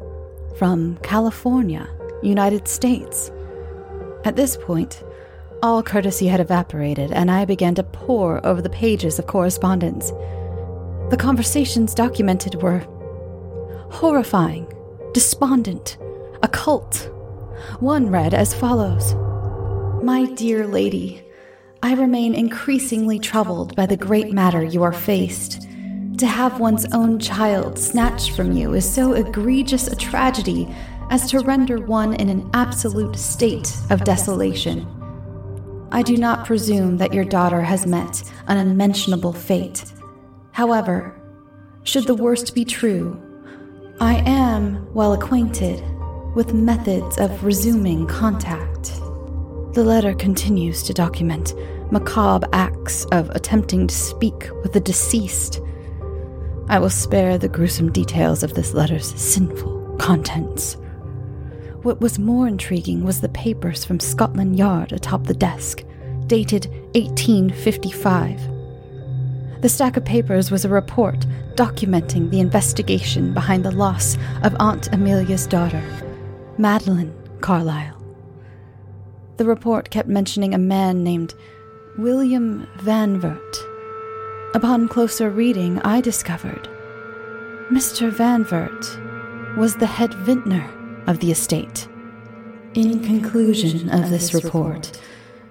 from 0.57 0.97
California, 1.03 1.89
United 2.23 2.67
States. 2.67 3.31
At 4.25 4.35
this 4.35 4.57
point, 4.57 5.05
all 5.63 5.83
courtesy 5.83 6.27
had 6.27 6.41
evaporated, 6.41 7.13
and 7.13 7.31
I 7.31 7.45
began 7.45 7.75
to 7.77 7.83
pore 7.83 8.45
over 8.45 8.61
the 8.61 8.69
pages 8.71 9.19
of 9.19 9.27
correspondence. 9.27 10.11
The 11.11 11.17
conversations 11.19 11.95
documented 11.95 12.57
were 12.57 12.81
horrifying, 13.91 14.73
despondent, 15.13 15.99
occult 16.43 17.09
one 17.81 18.11
read 18.11 18.35
as 18.35 18.55
follows 18.55 19.15
My 20.03 20.27
dear 20.35 20.67
lady, 20.67 21.25
I 21.83 21.95
remain 21.95 22.35
increasingly 22.35 23.19
troubled 23.19 23.77
by 23.77 23.87
the 23.87 23.97
great 23.97 24.33
matter 24.33 24.63
you 24.63 24.83
are 24.83 24.93
faced. 24.93 25.69
To 26.19 26.27
have 26.27 26.61
one's 26.61 26.87
own 26.93 27.19
child 27.19 27.79
snatched 27.79 28.33
from 28.33 28.53
you 28.53 28.75
is 28.75 28.89
so 28.89 29.13
egregious 29.15 29.89
a 29.89 29.97
tragedy 29.97 30.69
as 31.11 31.31
to 31.31 31.41
render 31.41 31.79
one 31.79 32.15
in 32.15 32.29
an 32.29 32.49
absolute 32.55 33.17
state 33.17 33.77
of 33.91 34.05
desolation. 34.05 35.02
I 35.95 36.01
do 36.01 36.17
not 36.17 36.47
presume 36.47 36.97
that 36.97 37.13
your 37.13 37.25
daughter 37.25 37.61
has 37.61 37.87
met 37.87 38.23
an 38.47 38.57
unmentionable 38.57 39.35
fate. 39.35 39.85
However, 40.53 41.15
should 41.85 42.07
the 42.07 42.15
worst 42.15 42.55
be 42.55 42.65
true, 42.65 43.21
I 44.01 44.23
am 44.27 44.91
well 44.95 45.13
acquainted 45.13 45.85
with 46.35 46.55
methods 46.55 47.19
of 47.19 47.45
resuming 47.45 48.07
contact. 48.07 48.85
The 49.75 49.85
letter 49.85 50.15
continues 50.15 50.83
to 50.85 50.95
document 50.95 51.55
macabre 51.93 52.49
acts 52.55 53.05
of 53.13 53.29
attempting 53.31 53.87
to 53.87 53.95
speak 53.95 54.49
with 54.63 54.73
the 54.73 54.81
deceased. 54.81 55.61
I 56.71 56.79
will 56.79 56.89
spare 56.89 57.37
the 57.37 57.49
gruesome 57.49 57.93
details 57.93 58.43
of 58.43 58.55
this 58.55 58.73
letter's 58.73 59.15
sinful 59.21 59.97
contents. 59.99 60.79
What 61.83 62.01
was 62.01 62.17
more 62.17 62.47
intriguing 62.47 63.03
was 63.03 63.21
the 63.21 63.29
papers 63.31 63.85
from 63.85 63.99
Scotland 63.99 64.57
Yard 64.57 64.93
atop 64.93 65.25
the 65.25 65.35
desk, 65.35 65.83
dated 66.29 66.67
1855. 66.95 68.41
The 69.63 69.69
stack 69.69 69.97
of 69.97 70.05
papers 70.05 70.53
was 70.53 70.65
a 70.65 70.69
report 70.69 71.27
documenting 71.57 72.31
the 72.31 72.39
investigation 72.39 73.35
behind 73.35 73.65
the 73.65 73.73
loss 73.73 74.17
of 74.45 74.55
Aunt 74.61 74.93
Amelia's 74.93 75.49
daughter, 75.49 75.83
Madeline 76.57 77.13
Carlyle. 77.41 78.01
The 79.39 79.45
report 79.45 79.91
kept 79.91 80.09
mentioning 80.09 80.55
a 80.55 80.59
man 80.59 81.03
named 81.03 81.35
William 81.99 82.65
Vanvert. 82.77 83.57
Upon 84.55 84.87
closer 84.87 85.31
reading, 85.31 85.81
I 85.81 86.01
discovered 86.01 86.69
Mr. 87.73 88.09
Vanvert 88.13 89.57
was 89.57 89.75
the 89.75 89.87
head 89.87 90.15
vintner 90.15 90.65
of 91.07 91.21
the 91.21 91.31
estate. 91.31 91.89
In 92.75 93.05
conclusion 93.05 93.91
of 93.91 94.11
this 94.11 94.33
report, 94.33 94.99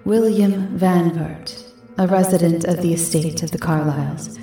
William 0.04 0.76
Vanvert, 0.78 1.72
a 1.98 2.06
resident 2.06 2.64
of 2.64 2.82
the 2.82 2.92
estate 2.94 3.42
of 3.42 3.50
the 3.52 3.58
Carlyles, 3.58 4.38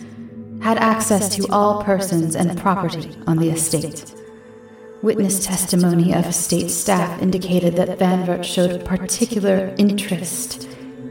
had 0.62 0.78
access 0.78 1.36
to 1.36 1.48
all 1.50 1.84
persons 1.84 2.36
and 2.36 2.58
property 2.58 3.16
on 3.28 3.38
the 3.38 3.50
estate. 3.50 4.14
Witness 5.02 5.46
testimony 5.46 6.14
of 6.14 6.26
estate 6.26 6.70
staff 6.70 7.22
indicated 7.22 7.76
that 7.76 7.98
Vanvert 7.98 8.44
showed 8.44 8.86
particular 8.86 9.74
interest 9.78 10.68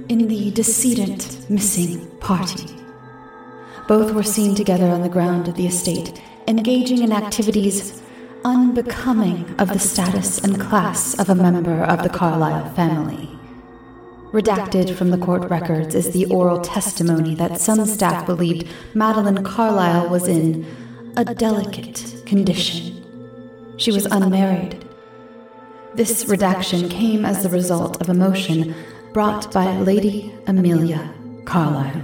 in 0.08 0.28
the 0.28 0.50
decedent 0.50 1.48
missing 1.50 2.06
party. 2.18 2.74
Both 3.86 4.12
were 4.12 4.22
seen 4.22 4.54
together 4.54 4.86
on 4.86 5.02
the 5.02 5.08
ground 5.08 5.48
of 5.48 5.54
the 5.54 5.66
estate, 5.66 6.20
engaging 6.46 7.02
in 7.02 7.12
activities 7.12 8.02
unbecoming 8.48 9.54
of 9.58 9.68
the 9.68 9.78
status 9.78 10.38
and 10.38 10.58
class 10.58 11.18
of 11.18 11.28
a 11.28 11.34
member 11.34 11.84
of 11.84 12.02
the 12.02 12.08
Carlyle 12.08 12.70
family. 12.70 13.28
Redacted 14.32 14.94
from 14.96 15.10
the 15.10 15.18
court 15.18 15.50
records 15.50 15.94
is 15.94 16.12
the 16.12 16.24
oral 16.26 16.62
testimony 16.62 17.34
that 17.34 17.60
some 17.60 17.84
staff 17.84 18.24
believed 18.24 18.66
Madeline 18.94 19.44
Carlyle 19.44 20.08
was 20.08 20.26
in 20.26 20.66
a 21.18 21.26
delicate 21.26 22.22
condition. 22.24 23.04
She 23.76 23.92
was 23.92 24.06
unmarried. 24.06 24.82
This 25.94 26.24
redaction 26.26 26.88
came 26.88 27.26
as 27.26 27.42
the 27.42 27.50
result 27.50 28.00
of 28.00 28.08
a 28.08 28.14
motion 28.14 28.74
brought 29.12 29.52
by 29.52 29.76
Lady 29.76 30.34
Amelia 30.46 31.12
Carlyle. 31.44 32.02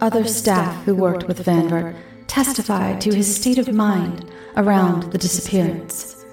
Other 0.00 0.24
staff 0.24 0.84
who 0.84 0.96
worked 0.96 1.28
with 1.28 1.44
Vanvert 1.44 1.94
testified 2.30 3.00
to 3.00 3.12
his 3.12 3.34
state 3.34 3.58
of 3.58 3.74
mind 3.74 4.24
around 4.56 5.10
the 5.12 5.18
disappearance. 5.18 6.24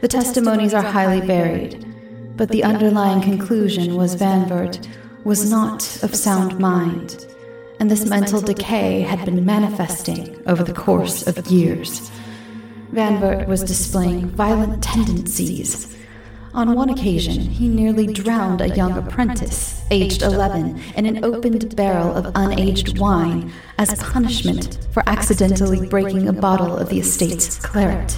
The 0.00 0.06
testimonies 0.06 0.72
are 0.72 0.82
highly 0.82 1.20
varied, 1.20 1.84
but 2.36 2.48
the 2.48 2.62
underlying 2.62 3.20
conclusion 3.20 3.96
was 3.96 4.14
Vanvert 4.14 4.86
was 5.24 5.50
not 5.50 5.82
of 6.04 6.14
sound 6.14 6.60
mind, 6.60 7.26
and 7.80 7.90
this 7.90 8.06
mental 8.06 8.40
decay 8.40 9.00
had 9.00 9.24
been 9.24 9.44
manifesting 9.44 10.40
over 10.46 10.62
the 10.62 10.72
course 10.72 11.26
of 11.26 11.44
years. 11.48 12.12
Vanvert 12.92 13.48
was 13.48 13.64
displaying 13.64 14.28
violent 14.28 14.80
tendencies. 14.80 15.96
On 16.54 16.74
one 16.74 16.90
occasion, 16.90 17.40
he 17.40 17.66
nearly 17.66 18.06
drowned 18.06 18.60
a 18.60 18.68
young 18.68 18.92
apprentice, 18.98 19.82
aged 19.90 20.20
11, 20.20 20.78
in 20.96 21.06
an 21.06 21.24
opened 21.24 21.74
barrel 21.74 22.14
of 22.14 22.26
unaged 22.34 22.98
wine 22.98 23.50
as 23.78 23.94
punishment 24.02 24.86
for 24.92 25.02
accidentally 25.06 25.88
breaking 25.88 26.28
a 26.28 26.32
bottle 26.32 26.76
of 26.76 26.90
the 26.90 27.00
estate's 27.00 27.56
claret. 27.56 28.14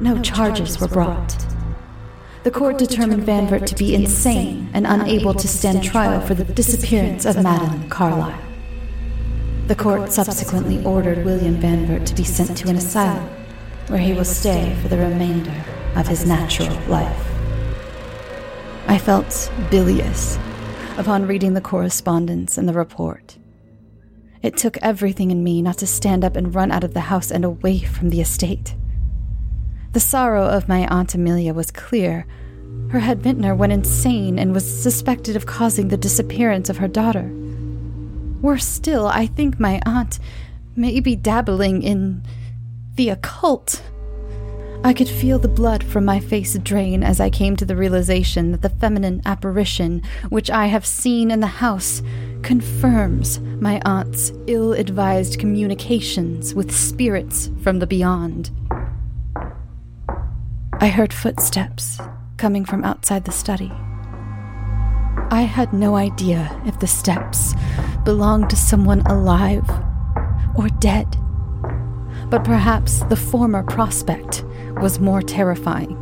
No 0.00 0.22
charges 0.22 0.80
were 0.80 0.86
brought. 0.86 1.36
The 2.44 2.52
court 2.52 2.78
determined 2.78 3.24
Vanvert 3.24 3.66
to 3.66 3.74
be 3.74 3.92
insane 3.92 4.70
and 4.72 4.86
unable 4.86 5.34
to 5.34 5.48
stand 5.48 5.82
trial 5.82 6.20
for 6.20 6.34
the 6.34 6.44
disappearance 6.44 7.24
of 7.24 7.42
Madeline 7.42 7.90
Carlyle. 7.90 8.40
The 9.66 9.74
court 9.74 10.12
subsequently 10.12 10.84
ordered 10.84 11.24
William 11.24 11.60
Vanvert 11.60 12.06
to 12.06 12.14
be 12.14 12.24
sent 12.24 12.56
to 12.58 12.68
an 12.68 12.76
asylum, 12.76 13.28
where 13.88 13.98
he 13.98 14.12
will 14.12 14.24
stay 14.24 14.76
for 14.80 14.86
the 14.86 14.96
remainder 14.96 15.64
of 15.96 16.06
his 16.06 16.26
natural 16.26 16.74
life. 16.88 17.26
I 18.86 18.98
felt 18.98 19.52
bilious 19.70 20.38
upon 20.96 21.26
reading 21.26 21.54
the 21.54 21.60
correspondence 21.60 22.58
and 22.58 22.68
the 22.68 22.72
report. 22.72 23.38
It 24.42 24.56
took 24.56 24.78
everything 24.78 25.30
in 25.30 25.44
me 25.44 25.62
not 25.62 25.78
to 25.78 25.86
stand 25.86 26.24
up 26.24 26.34
and 26.36 26.54
run 26.54 26.72
out 26.72 26.84
of 26.84 26.94
the 26.94 27.00
house 27.00 27.30
and 27.30 27.44
away 27.44 27.80
from 27.80 28.10
the 28.10 28.20
estate. 28.20 28.74
The 29.92 30.00
sorrow 30.00 30.46
of 30.46 30.68
my 30.68 30.86
Aunt 30.86 31.14
Amelia 31.14 31.52
was 31.52 31.70
clear. 31.70 32.26
Her 32.90 33.00
head 33.00 33.22
vintner 33.22 33.54
went 33.54 33.72
insane 33.72 34.38
and 34.38 34.54
was 34.54 34.82
suspected 34.82 35.36
of 35.36 35.46
causing 35.46 35.88
the 35.88 35.96
disappearance 35.96 36.70
of 36.70 36.78
her 36.78 36.88
daughter. 36.88 37.30
Worse 38.40 38.66
still, 38.66 39.06
I 39.06 39.26
think 39.26 39.60
my 39.60 39.82
aunt 39.84 40.18
may 40.74 41.00
be 41.00 41.16
dabbling 41.16 41.82
in 41.82 42.22
the 42.94 43.10
occult. 43.10 43.82
I 44.82 44.94
could 44.94 45.08
feel 45.08 45.38
the 45.38 45.46
blood 45.46 45.84
from 45.84 46.06
my 46.06 46.20
face 46.20 46.58
drain 46.58 47.02
as 47.02 47.20
I 47.20 47.28
came 47.28 47.54
to 47.56 47.66
the 47.66 47.76
realization 47.76 48.50
that 48.52 48.62
the 48.62 48.70
feminine 48.70 49.20
apparition 49.26 50.02
which 50.30 50.50
I 50.50 50.66
have 50.66 50.86
seen 50.86 51.30
in 51.30 51.40
the 51.40 51.46
house 51.46 52.02
confirms 52.42 53.40
my 53.40 53.82
aunt's 53.84 54.32
ill 54.46 54.72
advised 54.72 55.38
communications 55.38 56.54
with 56.54 56.74
spirits 56.74 57.50
from 57.62 57.78
the 57.78 57.86
beyond. 57.86 58.50
I 60.80 60.88
heard 60.88 61.12
footsteps 61.12 62.00
coming 62.38 62.64
from 62.64 62.82
outside 62.82 63.26
the 63.26 63.32
study. 63.32 63.70
I 65.30 65.42
had 65.42 65.74
no 65.74 65.94
idea 65.94 66.58
if 66.64 66.80
the 66.80 66.86
steps 66.86 67.54
belonged 68.06 68.48
to 68.48 68.56
someone 68.56 69.02
alive 69.02 69.68
or 70.56 70.68
dead, 70.80 71.18
but 72.30 72.44
perhaps 72.44 73.00
the 73.04 73.16
former 73.16 73.62
prospect 73.62 74.42
was 74.80 75.00
more 75.00 75.22
terrifying. 75.22 75.96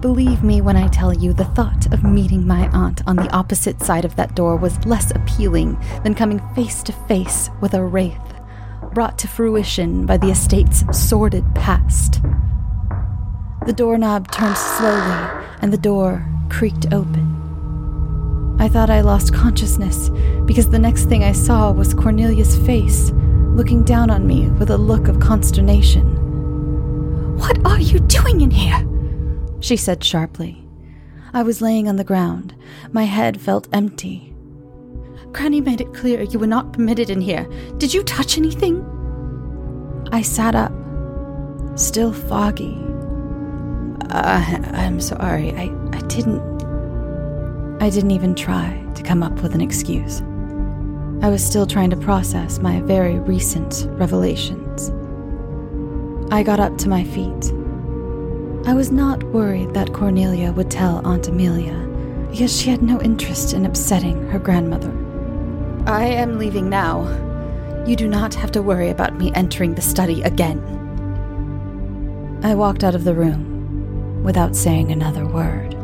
Believe 0.00 0.42
me 0.42 0.60
when 0.60 0.76
I 0.76 0.88
tell 0.88 1.14
you, 1.14 1.32
the 1.32 1.44
thought 1.44 1.92
of 1.92 2.04
meeting 2.04 2.46
my 2.46 2.68
aunt 2.68 3.00
on 3.06 3.16
the 3.16 3.30
opposite 3.32 3.82
side 3.82 4.04
of 4.04 4.16
that 4.16 4.34
door 4.34 4.56
was 4.56 4.84
less 4.84 5.10
appealing 5.12 5.78
than 6.02 6.14
coming 6.14 6.40
face 6.54 6.82
to 6.82 6.92
face 6.92 7.48
with 7.60 7.74
a 7.74 7.82
wraith 7.82 8.34
brought 8.94 9.18
to 9.18 9.28
fruition 9.28 10.06
by 10.06 10.16
the 10.16 10.30
estate's 10.30 10.84
sordid 10.96 11.44
past. 11.54 12.22
The 13.66 13.72
doorknob 13.72 14.30
turned 14.30 14.56
slowly, 14.56 15.44
and 15.60 15.72
the 15.72 15.78
door 15.78 16.24
creaked 16.48 16.86
open. 16.92 18.56
I 18.60 18.68
thought 18.68 18.90
I 18.90 19.00
lost 19.00 19.34
consciousness 19.34 20.10
because 20.46 20.70
the 20.70 20.78
next 20.78 21.06
thing 21.06 21.24
I 21.24 21.32
saw 21.32 21.72
was 21.72 21.92
Cornelia's 21.92 22.56
face, 22.58 23.10
looking 23.10 23.82
down 23.82 24.10
on 24.10 24.26
me 24.26 24.48
with 24.50 24.70
a 24.70 24.78
look 24.78 25.08
of 25.08 25.18
consternation. 25.18 26.13
What 27.44 27.66
are 27.66 27.80
you 27.80 28.00
doing 28.00 28.40
in 28.40 28.50
here? 28.50 28.86
She 29.60 29.76
said 29.76 30.02
sharply. 30.02 30.66
I 31.32 31.42
was 31.42 31.60
laying 31.60 31.88
on 31.88 31.96
the 31.96 32.04
ground. 32.04 32.54
My 32.92 33.04
head 33.04 33.40
felt 33.40 33.68
empty. 33.72 34.34
Granny 35.32 35.60
made 35.60 35.80
it 35.80 35.94
clear 35.94 36.22
you 36.22 36.38
were 36.38 36.46
not 36.46 36.72
permitted 36.72 37.10
in 37.10 37.20
here. 37.20 37.44
Did 37.78 37.92
you 37.92 38.02
touch 38.02 38.38
anything? 38.38 38.84
I 40.12 40.22
sat 40.22 40.54
up, 40.54 40.72
still 41.76 42.12
foggy 42.12 42.84
uh, 44.14 44.60
I'm 44.72 45.00
sorry. 45.00 45.52
I, 45.52 45.70
I 45.92 46.00
didn't. 46.02 46.42
I 47.82 47.90
didn't 47.90 48.12
even 48.12 48.34
try 48.34 48.80
to 48.94 49.02
come 49.02 49.22
up 49.22 49.42
with 49.42 49.54
an 49.54 49.60
excuse. 49.60 50.20
I 51.22 51.28
was 51.28 51.44
still 51.44 51.66
trying 51.66 51.90
to 51.90 51.96
process 51.96 52.58
my 52.60 52.80
very 52.82 53.18
recent 53.18 53.86
revelations. 53.90 54.90
I 56.30 56.42
got 56.42 56.60
up 56.60 56.76
to 56.78 56.88
my 56.88 57.04
feet. 57.04 57.52
I 58.66 58.74
was 58.74 58.90
not 58.90 59.22
worried 59.24 59.74
that 59.74 59.92
Cornelia 59.92 60.52
would 60.52 60.70
tell 60.70 61.06
Aunt 61.06 61.28
Amelia. 61.28 61.80
because 62.30 62.60
she 62.60 62.68
had 62.70 62.82
no 62.82 63.00
interest 63.00 63.52
in 63.52 63.64
upsetting 63.64 64.28
her 64.30 64.40
grandmother. 64.40 64.90
I 65.86 66.06
am 66.06 66.38
leaving 66.38 66.68
now. 66.68 67.04
You 67.86 67.94
do 67.94 68.08
not 68.08 68.34
have 68.34 68.50
to 68.52 68.62
worry 68.62 68.88
about 68.90 69.16
me 69.18 69.30
entering 69.34 69.74
the 69.74 69.82
study 69.82 70.20
again. 70.22 70.58
I 72.42 72.56
walked 72.56 72.82
out 72.82 72.96
of 72.96 73.04
the 73.04 73.14
room 73.14 74.22
without 74.24 74.56
saying 74.56 74.90
another 74.90 75.26
word. 75.26 75.76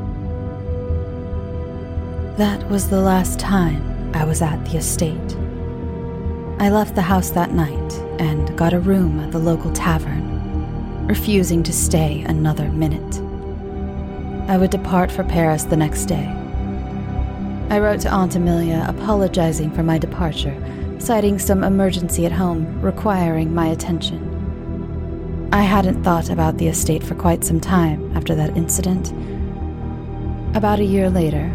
That 2.37 2.69
was 2.69 2.89
the 2.89 3.01
last 3.01 3.39
time 3.39 4.13
I 4.15 4.25
was 4.25 4.43
at 4.43 4.65
the 4.65 4.79
estate. 4.79 5.37
I 6.59 6.71
left 6.71 6.95
the 6.97 7.03
house 7.03 7.31
that 7.31 7.53
night 7.53 7.93
and 8.19 8.57
got 8.59 8.73
a 8.73 8.81
room 8.81 9.21
at 9.21 9.31
the 9.31 9.39
local 9.39 9.71
tavern, 9.73 10.30
refusing 11.11 11.61
to 11.65 11.73
stay 11.73 12.21
another 12.29 12.71
minute. 12.71 13.17
I 14.49 14.57
would 14.57 14.71
depart 14.71 15.11
for 15.11 15.25
Paris 15.25 15.65
the 15.65 15.77
next 15.77 16.05
day. 16.05 16.25
I 17.69 17.81
wrote 17.81 17.99
to 18.03 18.11
Aunt 18.11 18.37
Amelia 18.37 18.87
apologizing 18.87 19.73
for 19.73 19.83
my 19.83 19.99
departure, 19.99 20.57
citing 21.01 21.41
some 21.41 21.65
emergency 21.65 22.27
at 22.27 22.31
home 22.31 22.81
requiring 22.81 23.53
my 23.53 23.67
attention. 23.67 25.49
I 25.53 25.63
hadn't 25.63 26.05
thought 26.05 26.31
about 26.31 26.59
the 26.59 26.69
estate 26.69 27.03
for 27.03 27.17
quite 27.17 27.43
some 27.43 27.59
time 27.59 28.17
after 28.17 28.37
that 28.37 28.57
incident. 28.57 29.11
About 30.57 30.79
a 30.79 30.85
year 30.85 31.11
later, 31.11 31.51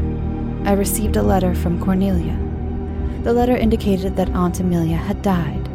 I 0.65 0.73
received 0.73 1.15
a 1.15 1.23
letter 1.23 1.55
from 1.55 1.81
Cornelia. 1.81 2.37
The 3.23 3.31
letter 3.31 3.55
indicated 3.55 4.17
that 4.17 4.31
Aunt 4.31 4.59
Amelia 4.59 4.97
had 4.97 5.21
died. 5.21 5.69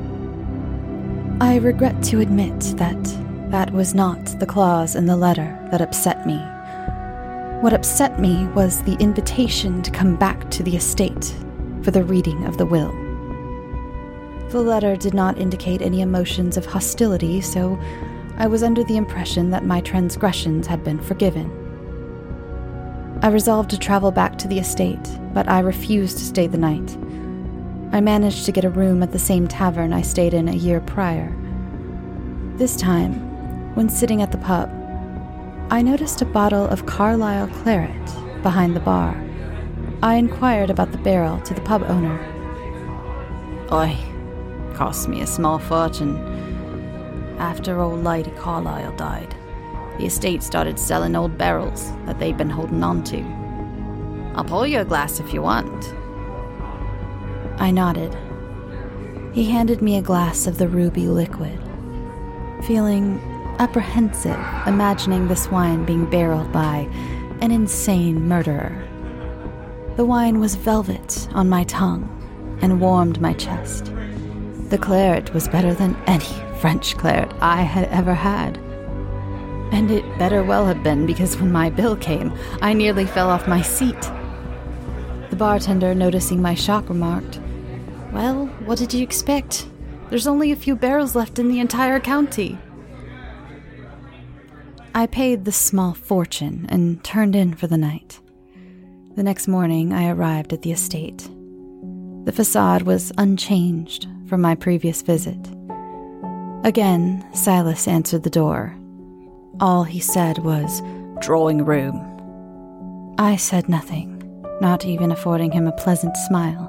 I 1.40 1.56
regret 1.56 2.02
to 2.04 2.20
admit 2.20 2.60
that 2.76 3.19
that 3.50 3.72
was 3.72 3.94
not 3.94 4.24
the 4.38 4.46
clause 4.46 4.94
in 4.94 5.06
the 5.06 5.16
letter 5.16 5.58
that 5.72 5.80
upset 5.80 6.24
me. 6.26 6.38
What 7.60 7.72
upset 7.72 8.20
me 8.20 8.46
was 8.48 8.82
the 8.82 8.96
invitation 9.00 9.82
to 9.82 9.90
come 9.90 10.14
back 10.16 10.48
to 10.52 10.62
the 10.62 10.76
estate 10.76 11.34
for 11.82 11.90
the 11.90 12.04
reading 12.04 12.46
of 12.46 12.58
the 12.58 12.66
will. 12.66 12.92
The 14.50 14.60
letter 14.60 14.94
did 14.96 15.14
not 15.14 15.36
indicate 15.36 15.82
any 15.82 16.00
emotions 16.00 16.56
of 16.56 16.64
hostility, 16.64 17.40
so 17.40 17.78
I 18.36 18.46
was 18.46 18.62
under 18.62 18.84
the 18.84 18.96
impression 18.96 19.50
that 19.50 19.64
my 19.64 19.80
transgressions 19.80 20.66
had 20.66 20.84
been 20.84 21.00
forgiven. 21.00 21.50
I 23.22 23.28
resolved 23.28 23.70
to 23.70 23.78
travel 23.78 24.10
back 24.10 24.38
to 24.38 24.48
the 24.48 24.58
estate, 24.58 25.08
but 25.34 25.48
I 25.48 25.58
refused 25.58 26.18
to 26.18 26.24
stay 26.24 26.46
the 26.46 26.56
night. 26.56 26.96
I 27.92 28.00
managed 28.00 28.46
to 28.46 28.52
get 28.52 28.64
a 28.64 28.70
room 28.70 29.02
at 29.02 29.10
the 29.10 29.18
same 29.18 29.48
tavern 29.48 29.92
I 29.92 30.02
stayed 30.02 30.34
in 30.34 30.48
a 30.48 30.54
year 30.54 30.80
prior. 30.80 31.36
This 32.56 32.76
time, 32.76 33.29
when 33.74 33.88
sitting 33.88 34.22
at 34.22 34.32
the 34.32 34.38
pub, 34.38 34.70
I 35.70 35.82
noticed 35.82 36.20
a 36.20 36.24
bottle 36.24 36.66
of 36.66 36.86
Carlyle 36.86 37.46
claret 37.48 38.42
behind 38.42 38.74
the 38.74 38.80
bar. 38.80 39.14
I 40.02 40.16
inquired 40.16 40.70
about 40.70 40.92
the 40.92 40.98
barrel 40.98 41.40
to 41.42 41.54
the 41.54 41.60
pub 41.60 41.82
owner. 41.82 42.18
Oi, 43.70 43.96
cost 44.74 45.08
me 45.08 45.20
a 45.20 45.26
small 45.26 45.58
fortune. 45.58 46.16
After 47.38 47.80
old 47.80 48.02
Lady 48.02 48.32
Carlyle 48.32 48.96
died, 48.96 49.34
the 49.98 50.06
estate 50.06 50.42
started 50.42 50.78
selling 50.78 51.14
old 51.14 51.38
barrels 51.38 51.92
that 52.06 52.18
they'd 52.18 52.36
been 52.36 52.50
holding 52.50 52.82
on 52.82 53.04
to. 53.04 53.20
I'll 54.34 54.44
pour 54.44 54.66
you 54.66 54.80
a 54.80 54.84
glass 54.84 55.20
if 55.20 55.32
you 55.32 55.42
want. 55.42 55.94
I 57.60 57.70
nodded. 57.70 58.16
He 59.32 59.44
handed 59.44 59.82
me 59.82 59.96
a 59.96 60.02
glass 60.02 60.46
of 60.46 60.58
the 60.58 60.68
ruby 60.68 61.06
liquid. 61.06 61.62
Feeling 62.66 63.20
apprehensive, 63.60 64.40
imagining 64.66 65.28
this 65.28 65.50
wine 65.50 65.84
being 65.84 66.08
barreled 66.08 66.50
by 66.50 66.88
an 67.42 67.50
insane 67.50 68.26
murderer. 68.26 68.82
The 69.96 70.04
wine 70.06 70.40
was 70.40 70.54
velvet 70.54 71.28
on 71.34 71.50
my 71.50 71.64
tongue 71.64 72.08
and 72.62 72.80
warmed 72.80 73.20
my 73.20 73.34
chest. 73.34 73.92
The 74.70 74.78
claret 74.78 75.34
was 75.34 75.46
better 75.46 75.74
than 75.74 75.94
any 76.06 76.24
French 76.58 76.96
claret 76.96 77.34
I 77.42 77.60
had 77.60 77.84
ever 77.90 78.14
had. 78.14 78.56
And 79.72 79.90
it 79.90 80.18
better 80.18 80.42
well 80.42 80.66
have 80.66 80.82
been 80.82 81.04
because 81.04 81.36
when 81.36 81.52
my 81.52 81.68
bill 81.68 81.96
came, 81.96 82.32
I 82.62 82.72
nearly 82.72 83.04
fell 83.04 83.28
off 83.28 83.46
my 83.46 83.60
seat. 83.60 84.00
The 85.28 85.36
bartender, 85.36 85.94
noticing 85.94 86.40
my 86.40 86.54
shock, 86.54 86.88
remarked, 86.88 87.38
Well, 88.10 88.46
what 88.64 88.78
did 88.78 88.94
you 88.94 89.02
expect? 89.02 89.66
There's 90.08 90.26
only 90.26 90.50
a 90.50 90.56
few 90.56 90.76
barrels 90.76 91.14
left 91.14 91.38
in 91.38 91.48
the 91.48 91.60
entire 91.60 92.00
county. 92.00 92.58
I 94.94 95.06
paid 95.06 95.44
the 95.44 95.52
small 95.52 95.94
fortune 95.94 96.66
and 96.68 97.02
turned 97.04 97.36
in 97.36 97.54
for 97.54 97.68
the 97.68 97.76
night. 97.76 98.18
The 99.14 99.22
next 99.22 99.46
morning, 99.46 99.92
I 99.92 100.10
arrived 100.10 100.52
at 100.52 100.62
the 100.62 100.72
estate. 100.72 101.30
The 102.24 102.32
facade 102.32 102.82
was 102.82 103.12
unchanged 103.16 104.08
from 104.28 104.40
my 104.40 104.56
previous 104.56 105.02
visit. 105.02 105.38
Again, 106.64 107.24
Silas 107.34 107.86
answered 107.86 108.24
the 108.24 108.30
door, 108.30 108.76
all 109.60 109.84
he 109.84 110.00
said 110.00 110.38
was, 110.38 110.82
drawing 111.20 111.64
room. 111.64 113.14
I 113.18 113.36
said 113.36 113.68
nothing, 113.68 114.16
not 114.60 114.86
even 114.86 115.12
affording 115.12 115.52
him 115.52 115.66
a 115.66 115.72
pleasant 115.72 116.16
smile. 116.28 116.66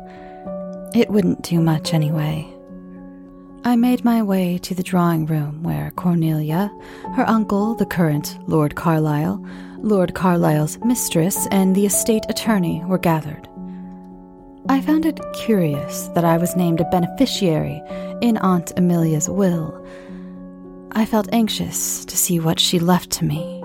It 0.93 1.09
wouldn't 1.09 1.41
do 1.41 1.59
much 1.59 1.93
anyway. 1.93 2.50
I 3.63 3.75
made 3.75 4.03
my 4.03 4.23
way 4.23 4.57
to 4.59 4.73
the 4.73 4.83
drawing 4.83 5.25
room 5.27 5.61
where 5.61 5.91
Cornelia, 5.91 6.71
her 7.15 7.29
uncle, 7.29 7.75
the 7.75 7.85
current 7.85 8.37
Lord 8.47 8.75
Carlyle, 8.75 9.45
Lord 9.77 10.15
Carlyle's 10.15 10.79
mistress, 10.79 11.47
and 11.51 11.75
the 11.75 11.85
estate 11.85 12.25
attorney 12.27 12.83
were 12.85 12.97
gathered. 12.97 13.47
I 14.67 14.81
found 14.81 15.05
it 15.05 15.19
curious 15.33 16.07
that 16.15 16.25
I 16.25 16.37
was 16.37 16.55
named 16.55 16.81
a 16.81 16.89
beneficiary 16.89 17.81
in 18.21 18.37
Aunt 18.37 18.71
Amelia's 18.77 19.29
will 19.29 19.81
I 20.93 21.05
felt 21.05 21.29
anxious 21.31 22.03
to 22.03 22.17
see 22.17 22.39
what 22.39 22.59
she 22.59 22.77
left 22.77 23.11
to 23.11 23.25
me. 23.25 23.63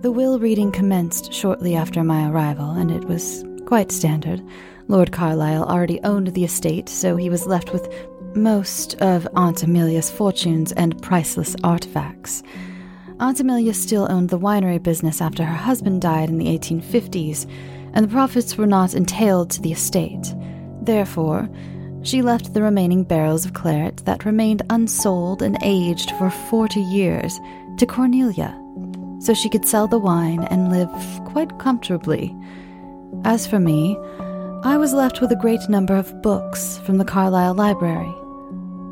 The 0.00 0.10
will 0.10 0.40
reading 0.40 0.72
commenced 0.72 1.32
shortly 1.32 1.76
after 1.76 2.02
my 2.02 2.28
arrival, 2.28 2.72
and 2.72 2.90
it 2.90 3.04
was 3.04 3.44
quite 3.64 3.92
standard. 3.92 4.42
Lord 4.88 5.12
Carlyle 5.12 5.62
already 5.62 6.00
owned 6.02 6.28
the 6.28 6.44
estate, 6.44 6.88
so 6.88 7.14
he 7.14 7.30
was 7.30 7.46
left 7.46 7.72
with 7.72 7.88
most 8.36 8.94
of 9.00 9.28
Aunt 9.34 9.62
Amelia's 9.62 10.10
fortunes 10.10 10.72
and 10.72 11.00
priceless 11.02 11.54
artifacts. 11.62 12.42
Aunt 13.20 13.38
Amelia 13.40 13.74
still 13.74 14.10
owned 14.10 14.28
the 14.28 14.38
winery 14.38 14.82
business 14.82 15.20
after 15.20 15.44
her 15.44 15.56
husband 15.56 16.02
died 16.02 16.28
in 16.28 16.38
the 16.38 16.46
1850s, 16.46 17.48
and 17.92 18.04
the 18.04 18.12
profits 18.12 18.56
were 18.56 18.66
not 18.66 18.94
entailed 18.94 19.50
to 19.50 19.60
the 19.60 19.72
estate. 19.72 20.34
Therefore, 20.82 21.48
she 22.02 22.22
left 22.22 22.52
the 22.52 22.62
remaining 22.62 23.04
barrels 23.04 23.46
of 23.46 23.54
claret 23.54 23.98
that 24.04 24.24
remained 24.24 24.62
unsold 24.68 25.42
and 25.42 25.56
aged 25.62 26.10
for 26.12 26.28
40 26.28 26.80
years 26.80 27.38
to 27.78 27.86
Cornelia, 27.86 28.60
so 29.20 29.32
she 29.32 29.48
could 29.48 29.66
sell 29.66 29.86
the 29.86 29.98
wine 29.98 30.44
and 30.44 30.70
live 30.70 30.90
quite 31.24 31.58
comfortably. 31.58 32.36
As 33.24 33.46
for 33.46 33.58
me, 33.58 33.96
I 34.64 34.76
was 34.76 34.92
left 34.92 35.20
with 35.20 35.30
a 35.30 35.36
great 35.36 35.68
number 35.68 35.94
of 35.94 36.20
books 36.20 36.78
from 36.78 36.98
the 36.98 37.04
Carlyle 37.04 37.54
Library. 37.54 38.12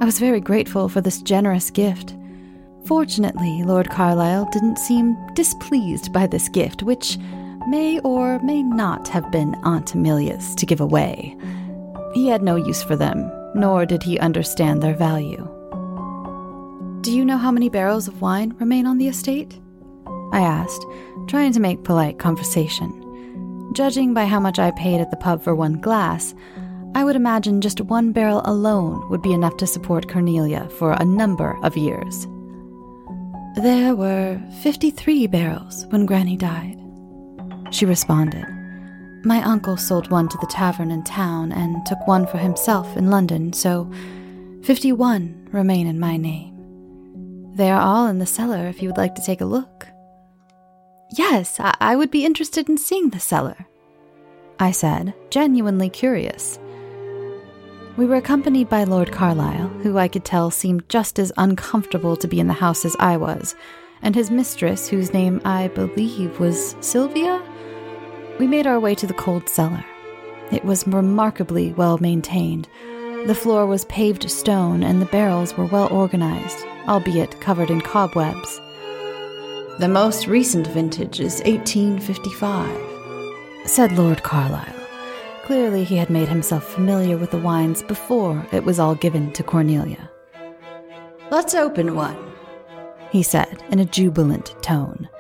I 0.03 0.05
was 0.05 0.19
very 0.19 0.41
grateful 0.41 0.89
for 0.89 1.01
this 1.01 1.23
generous 1.23 1.71
gift. 1.71 2.17
Fortunately, 2.87 3.63
Lord 3.63 3.89
Carlyle 3.89 4.49
didn't 4.51 4.81
seem 4.81 5.17
displeased 5.35 6.13
by 6.13 6.27
this 6.27 6.49
gift, 6.49 6.83
which 6.83 7.19
may 7.69 8.01
or 8.01 8.41
may 8.41 8.65
not 8.65 9.07
have 9.07 9.31
been 9.31 9.55
Aunt 9.63 9.95
Amelia's 9.95 10.57
to 10.57 10.67
give 10.67 10.81
away. 10.81 11.37
He 12.15 12.27
had 12.27 12.43
no 12.43 12.57
use 12.57 12.83
for 12.83 12.97
them, 12.97 13.31
nor 13.55 13.87
did 13.87 14.03
he 14.03 14.19
understand 14.19 14.83
their 14.83 14.97
value. 14.97 15.49
Do 17.03 17.13
you 17.13 17.25
know 17.25 17.39
how 17.39 17.53
many 17.53 17.69
barrels 17.69 18.09
of 18.09 18.21
wine 18.21 18.57
remain 18.59 18.87
on 18.87 18.99
the 18.99 19.07
estate? 19.07 19.61
I 20.33 20.41
asked, 20.41 20.85
trying 21.29 21.53
to 21.53 21.61
make 21.61 21.85
polite 21.85 22.19
conversation. 22.19 23.71
Judging 23.73 24.15
by 24.15 24.25
how 24.25 24.41
much 24.41 24.59
I 24.59 24.73
paid 24.73 25.01
at 25.01 25.13
the 25.13 25.17
pub 25.17 25.45
for 25.45 25.55
one 25.55 25.81
glass, 25.81 26.35
I 26.95 27.05
would 27.05 27.17
imagine 27.17 27.61
just 27.61 27.81
one 27.81 28.13
barrel 28.13 28.43
alone 28.45 29.09
would 29.09 29.23
be 29.23 29.33
enough 29.33 29.57
to 29.59 29.67
support 29.67 30.09
Cornelia 30.09 30.69
for 30.79 30.93
a 30.93 31.05
number 31.05 31.59
of 31.63 31.77
years. 31.77 32.27
There 33.57 33.95
were 33.95 34.41
53 34.63 35.27
barrels 35.27 35.87
when 35.87 36.07
Granny 36.07 36.37
died, 36.37 36.79
she 37.71 37.87
responded. 37.87 38.47
My 39.25 39.43
uncle 39.43 39.77
sold 39.77 40.11
one 40.11 40.29
to 40.29 40.39
the 40.39 40.47
tavern 40.47 40.91
in 40.91 41.05
town 41.05 41.53
and 41.53 41.85
took 41.87 42.07
one 42.07 42.27
for 42.27 42.39
himself 42.39 42.97
in 42.97 43.11
London, 43.11 43.53
so 43.53 43.91
51 44.65 45.49
remain 45.53 45.87
in 45.87 46.01
my 46.01 46.17
name. 46.17 47.53
They 47.55 47.71
are 47.71 47.81
all 47.81 48.07
in 48.07 48.19
the 48.19 48.27
cellar 48.27 48.67
if 48.67 48.83
you 48.83 48.89
would 48.89 48.99
like 48.99 49.15
to 49.15 49.25
take 49.25 49.41
a 49.41 49.47
look. 49.47 49.87
Yes, 51.17 51.61
I, 51.61 51.75
I 51.81 51.97
would 51.97 52.11
be 52.11 52.25
interested 52.25 52.69
in 52.69 52.79
seeing 52.79 53.11
the 53.11 53.21
cellar, 53.21 53.67
I 54.59 54.71
said, 54.71 55.15
genuinely 55.31 55.91
curious. 55.91 56.59
We 57.95 58.07
were 58.07 58.17
accompanied 58.17 58.71
by 58.71 58.85
Lord 58.85 59.13
Carlyle, 59.13 59.69
who 59.83 59.99
I 59.99 60.09
could 60.09 60.25
tell 60.25 60.51
seemed 60.51 60.89
just 60.89 61.19
as 61.19 61.31
uncomfortable 61.37 62.17
to 62.17 62.27
be 62.27 62.41
in 62.41 62.47
the 62.47 62.55
house 62.55 62.87
as 62.87 62.97
I 62.99 63.19
was, 63.19 63.55
and 64.01 64.15
his 64.15 64.31
mistress, 64.31 64.89
whose 64.89 65.13
name 65.13 65.43
I 65.45 65.69
believe 65.69 66.41
was 66.41 66.75
Sylvia 66.81 67.43
We 68.39 68.47
made 68.47 68.67
our 68.67 68.81
way 68.81 68.95
to 68.95 69.07
the 69.07 69.13
cold 69.13 69.47
cellar. 69.47 69.85
It 70.51 70.65
was 70.65 70.87
remarkably 70.87 71.75
well 71.75 71.99
maintained. 71.99 72.67
The 73.27 73.35
floor 73.35 73.67
was 73.67 73.85
paved 73.85 74.31
stone, 74.31 74.83
and 74.83 75.03
the 75.03 75.07
barrels 75.07 75.55
were 75.55 75.67
well 75.67 75.93
organized, 75.93 76.65
albeit 76.89 77.43
covered 77.43 77.71
in 77.71 77.83
cobwebs. 77.83 78.59
The 79.81 79.89
most 79.89 80.27
recent 80.27 80.67
vintage 80.67 81.21
is 81.21 81.43
1855, 81.45 83.67
said 83.67 83.93
Lord 83.93 84.23
Carlyle. 84.23 84.82
Clearly, 85.53 85.85
he 85.85 85.99
had 85.99 86.09
made 86.09 86.29
himself 86.29 86.65
familiar 86.65 87.19
with 87.19 87.31
the 87.31 87.37
wines 87.37 87.83
before 87.83 88.47
it 88.53 88.65
was 88.65 88.79
all 88.79 88.95
given 88.95 89.31
to 89.35 89.43
Cornelia. 89.43 90.11
Let's 91.31 91.55
open 91.55 91.95
one, 91.95 92.17
he 93.11 93.23
said 93.23 93.63
in 93.71 93.79
a 93.79 93.85
jubilant 93.85 94.57
tone. 94.63 95.11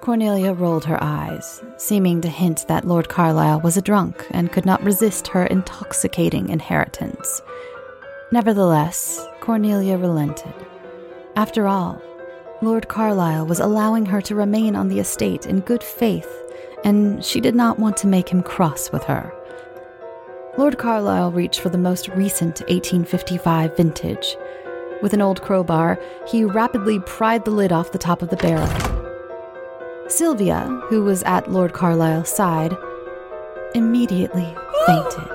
Cornelia 0.00 0.52
rolled 0.52 0.84
her 0.84 1.02
eyes, 1.02 1.64
seeming 1.78 2.20
to 2.20 2.28
hint 2.28 2.68
that 2.68 2.86
Lord 2.86 3.08
Carlyle 3.08 3.60
was 3.60 3.76
a 3.76 3.82
drunk 3.82 4.24
and 4.30 4.52
could 4.52 4.64
not 4.64 4.84
resist 4.84 5.26
her 5.26 5.46
intoxicating 5.46 6.48
inheritance. 6.48 7.42
Nevertheless, 8.30 9.26
Cornelia 9.40 9.98
relented. 9.98 10.54
After 11.34 11.66
all, 11.66 12.00
Lord 12.64 12.88
Carlyle 12.88 13.44
was 13.44 13.60
allowing 13.60 14.06
her 14.06 14.22
to 14.22 14.34
remain 14.34 14.74
on 14.74 14.88
the 14.88 14.98
estate 14.98 15.44
in 15.44 15.60
good 15.60 15.84
faith, 15.84 16.30
and 16.82 17.22
she 17.22 17.38
did 17.38 17.54
not 17.54 17.78
want 17.78 17.98
to 17.98 18.06
make 18.06 18.30
him 18.30 18.42
cross 18.42 18.90
with 18.90 19.04
her. 19.04 19.30
Lord 20.56 20.78
Carlyle 20.78 21.30
reached 21.30 21.60
for 21.60 21.68
the 21.68 21.76
most 21.76 22.08
recent 22.08 22.60
1855 22.60 23.76
vintage. 23.76 24.38
With 25.02 25.12
an 25.12 25.20
old 25.20 25.42
crowbar, 25.42 26.00
he 26.26 26.42
rapidly 26.42 27.00
pried 27.00 27.44
the 27.44 27.50
lid 27.50 27.70
off 27.70 27.92
the 27.92 27.98
top 27.98 28.22
of 28.22 28.30
the 28.30 28.36
barrel 28.36 28.66
Sylvia, 30.08 30.64
who 30.88 31.02
was 31.02 31.22
at 31.24 31.52
Lord 31.52 31.74
Carlyle's 31.74 32.30
side, 32.30 32.74
immediately 33.74 34.54
fainted. 34.86 35.28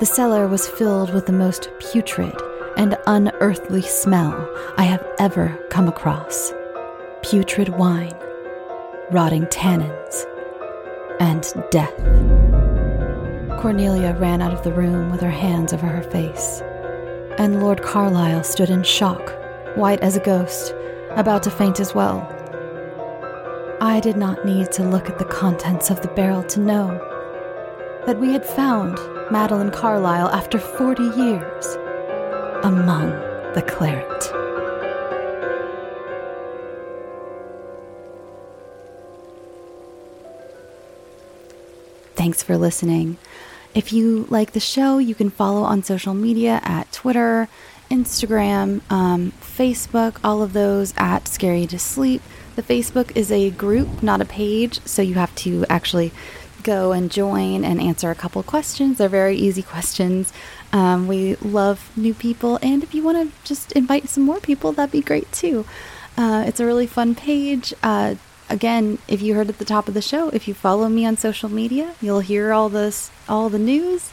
The 0.00 0.06
cellar 0.06 0.48
was 0.48 0.68
filled 0.68 1.14
with 1.14 1.24
the 1.24 1.32
most 1.32 1.70
putrid 1.78 2.36
and 2.80 2.96
unearthly 3.06 3.82
smell 3.82 4.32
I 4.78 4.84
have 4.84 5.06
ever 5.18 5.48
come 5.68 5.86
across 5.86 6.50
putrid 7.22 7.68
wine, 7.68 8.16
rotting 9.10 9.44
tannins, 9.48 10.24
and 11.20 11.42
death. 11.70 11.94
Cornelia 13.60 14.16
ran 14.18 14.40
out 14.40 14.54
of 14.54 14.62
the 14.62 14.72
room 14.72 15.10
with 15.10 15.20
her 15.20 15.30
hands 15.30 15.74
over 15.74 15.86
her 15.86 16.02
face, 16.02 16.62
and 17.36 17.62
Lord 17.62 17.82
Carlyle 17.82 18.42
stood 18.42 18.70
in 18.70 18.82
shock, 18.82 19.30
white 19.76 20.00
as 20.00 20.16
a 20.16 20.24
ghost, 20.24 20.74
about 21.10 21.42
to 21.42 21.50
faint 21.50 21.80
as 21.80 21.94
well. 21.94 22.26
I 23.82 24.00
did 24.00 24.16
not 24.16 24.46
need 24.46 24.72
to 24.72 24.84
look 24.84 25.10
at 25.10 25.18
the 25.18 25.26
contents 25.26 25.90
of 25.90 26.00
the 26.00 26.08
barrel 26.08 26.44
to 26.44 26.60
know 26.60 26.88
that 28.06 28.18
we 28.18 28.32
had 28.32 28.46
found 28.46 28.98
Madeline 29.30 29.70
Carlyle 29.70 30.30
after 30.30 30.58
40 30.58 31.02
years 31.20 31.76
among 32.62 33.10
the 33.54 33.62
claret. 33.62 34.24
Thanks 42.14 42.42
for 42.42 42.56
listening. 42.58 43.16
If 43.74 43.92
you 43.92 44.26
like 44.28 44.52
the 44.52 44.60
show, 44.60 44.98
you 44.98 45.14
can 45.14 45.30
follow 45.30 45.62
on 45.62 45.82
social 45.82 46.12
media 46.12 46.60
at 46.64 46.92
Twitter, 46.92 47.48
Instagram, 47.90 48.82
um, 48.90 49.32
Facebook, 49.40 50.18
all 50.22 50.42
of 50.42 50.52
those 50.52 50.92
at 50.96 51.28
Scare 51.28 51.54
You 51.54 51.66
to 51.68 51.78
Sleep. 51.78 52.20
The 52.56 52.62
Facebook 52.62 53.16
is 53.16 53.32
a 53.32 53.50
group, 53.50 54.02
not 54.02 54.20
a 54.20 54.24
page, 54.24 54.80
so 54.84 55.02
you 55.02 55.14
have 55.14 55.34
to 55.36 55.64
actually 55.70 56.12
go 56.62 56.92
and 56.92 57.10
join 57.10 57.64
and 57.64 57.80
answer 57.80 58.10
a 58.10 58.14
couple 58.14 58.42
questions. 58.42 58.98
They're 58.98 59.08
very 59.08 59.36
easy 59.36 59.62
questions. 59.62 60.32
Um, 60.72 61.08
we 61.08 61.36
love 61.36 61.90
new 61.96 62.14
people, 62.14 62.58
and 62.62 62.82
if 62.82 62.94
you 62.94 63.02
want 63.02 63.18
to 63.18 63.48
just 63.48 63.72
invite 63.72 64.08
some 64.08 64.24
more 64.24 64.40
people, 64.40 64.72
that'd 64.72 64.92
be 64.92 65.00
great 65.00 65.30
too. 65.32 65.64
Uh, 66.16 66.44
it's 66.46 66.60
a 66.60 66.66
really 66.66 66.86
fun 66.86 67.14
page. 67.14 67.74
Uh, 67.82 68.14
again, 68.48 68.98
if 69.08 69.22
you 69.22 69.34
heard 69.34 69.48
at 69.48 69.58
the 69.58 69.64
top 69.64 69.88
of 69.88 69.94
the 69.94 70.02
show, 70.02 70.28
if 70.30 70.46
you 70.46 70.54
follow 70.54 70.88
me 70.88 71.06
on 71.06 71.16
social 71.16 71.48
media, 71.48 71.94
you'll 72.00 72.20
hear 72.20 72.52
all 72.52 72.68
this, 72.68 73.10
all 73.28 73.48
the 73.48 73.58
news 73.58 74.10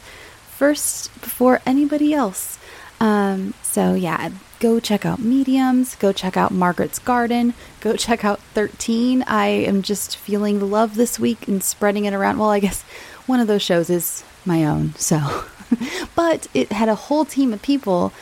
first 0.50 1.12
before 1.20 1.60
anybody 1.66 2.14
else. 2.14 2.58
Um, 3.00 3.54
so 3.62 3.94
yeah, 3.94 4.30
go 4.60 4.80
check 4.80 5.06
out 5.06 5.18
Mediums, 5.18 5.94
go 5.96 6.12
check 6.12 6.36
out 6.36 6.52
Margaret's 6.52 6.98
Garden, 6.98 7.54
go 7.80 7.96
check 7.96 8.24
out 8.24 8.40
13. 8.54 9.22
I 9.26 9.46
am 9.46 9.82
just 9.82 10.16
feeling 10.16 10.58
the 10.58 10.66
love 10.66 10.94
this 10.94 11.18
week 11.18 11.48
and 11.48 11.62
spreading 11.62 12.04
it 12.04 12.14
around. 12.14 12.38
Well, 12.38 12.50
I 12.50 12.60
guess 12.60 12.82
one 13.26 13.40
of 13.40 13.46
those 13.46 13.62
shows 13.62 13.90
is 13.90 14.24
my 14.44 14.64
own, 14.64 14.94
so. 14.96 15.44
but 16.16 16.48
it 16.54 16.72
had 16.72 16.88
a 16.88 16.94
whole 16.94 17.24
team 17.24 17.52
of 17.52 17.62
people 17.62 18.12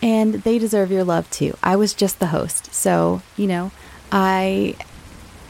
and 0.00 0.34
they 0.34 0.58
deserve 0.58 0.90
your 0.90 1.04
love 1.04 1.30
too. 1.30 1.56
I 1.62 1.76
was 1.76 1.94
just 1.94 2.18
the 2.18 2.28
host. 2.28 2.74
So, 2.74 3.22
you 3.36 3.46
know, 3.46 3.70
I 4.10 4.76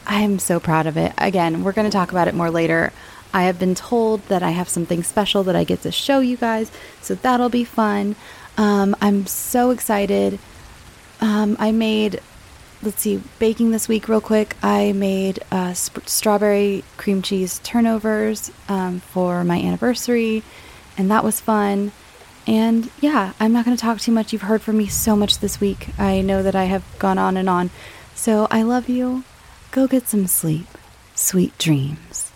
I 0.05 0.21
am 0.21 0.39
so 0.39 0.59
proud 0.59 0.85
of 0.85 0.97
it. 0.97 1.13
Again, 1.17 1.63
we're 1.63 1.71
going 1.71 1.89
to 1.89 1.95
talk 1.95 2.11
about 2.11 2.27
it 2.27 2.35
more 2.35 2.51
later. 2.51 2.91
I 3.33 3.43
have 3.43 3.57
been 3.57 3.73
told 3.73 4.21
that 4.27 4.43
I 4.43 4.51
have 4.51 4.69
something 4.69 5.01
special 5.01 5.43
that 5.43 5.55
I 5.55 5.63
get 5.63 5.81
to 5.83 5.91
show 5.91 6.19
you 6.19 6.37
guys, 6.37 6.71
so 7.01 7.15
that'll 7.15 7.49
be 7.49 7.63
fun. 7.63 8.15
Um, 8.57 8.95
I'm 9.01 9.25
so 9.25 9.71
excited. 9.71 10.39
Um, 11.21 11.55
I 11.59 11.71
made, 11.71 12.19
let's 12.81 13.01
see, 13.01 13.21
baking 13.39 13.71
this 13.71 13.87
week 13.87 14.07
real 14.07 14.21
quick. 14.21 14.55
I 14.61 14.91
made 14.91 15.39
uh, 15.51 15.73
sp- 15.73 16.05
strawberry 16.05 16.83
cream 16.97 17.21
cheese 17.21 17.59
turnovers 17.63 18.51
um, 18.67 18.99
for 18.99 19.43
my 19.43 19.57
anniversary, 19.57 20.43
and 20.97 21.09
that 21.09 21.23
was 21.23 21.39
fun. 21.39 21.91
And 22.45 22.89
yeah, 22.99 23.33
I'm 23.39 23.53
not 23.53 23.63
going 23.63 23.77
to 23.77 23.81
talk 23.81 23.99
too 23.99 24.11
much. 24.11 24.33
You've 24.33 24.41
heard 24.43 24.61
from 24.61 24.77
me 24.77 24.87
so 24.87 25.15
much 25.15 25.39
this 25.39 25.61
week. 25.61 25.97
I 25.97 26.21
know 26.21 26.43
that 26.43 26.55
I 26.55 26.65
have 26.65 26.83
gone 26.99 27.17
on 27.17 27.37
and 27.37 27.49
on. 27.49 27.69
So 28.15 28.47
I 28.51 28.63
love 28.63 28.89
you. 28.89 29.23
Go 29.71 29.87
get 29.87 30.09
some 30.09 30.27
sleep. 30.27 30.67
Sweet 31.15 31.57
dreams. 31.57 32.32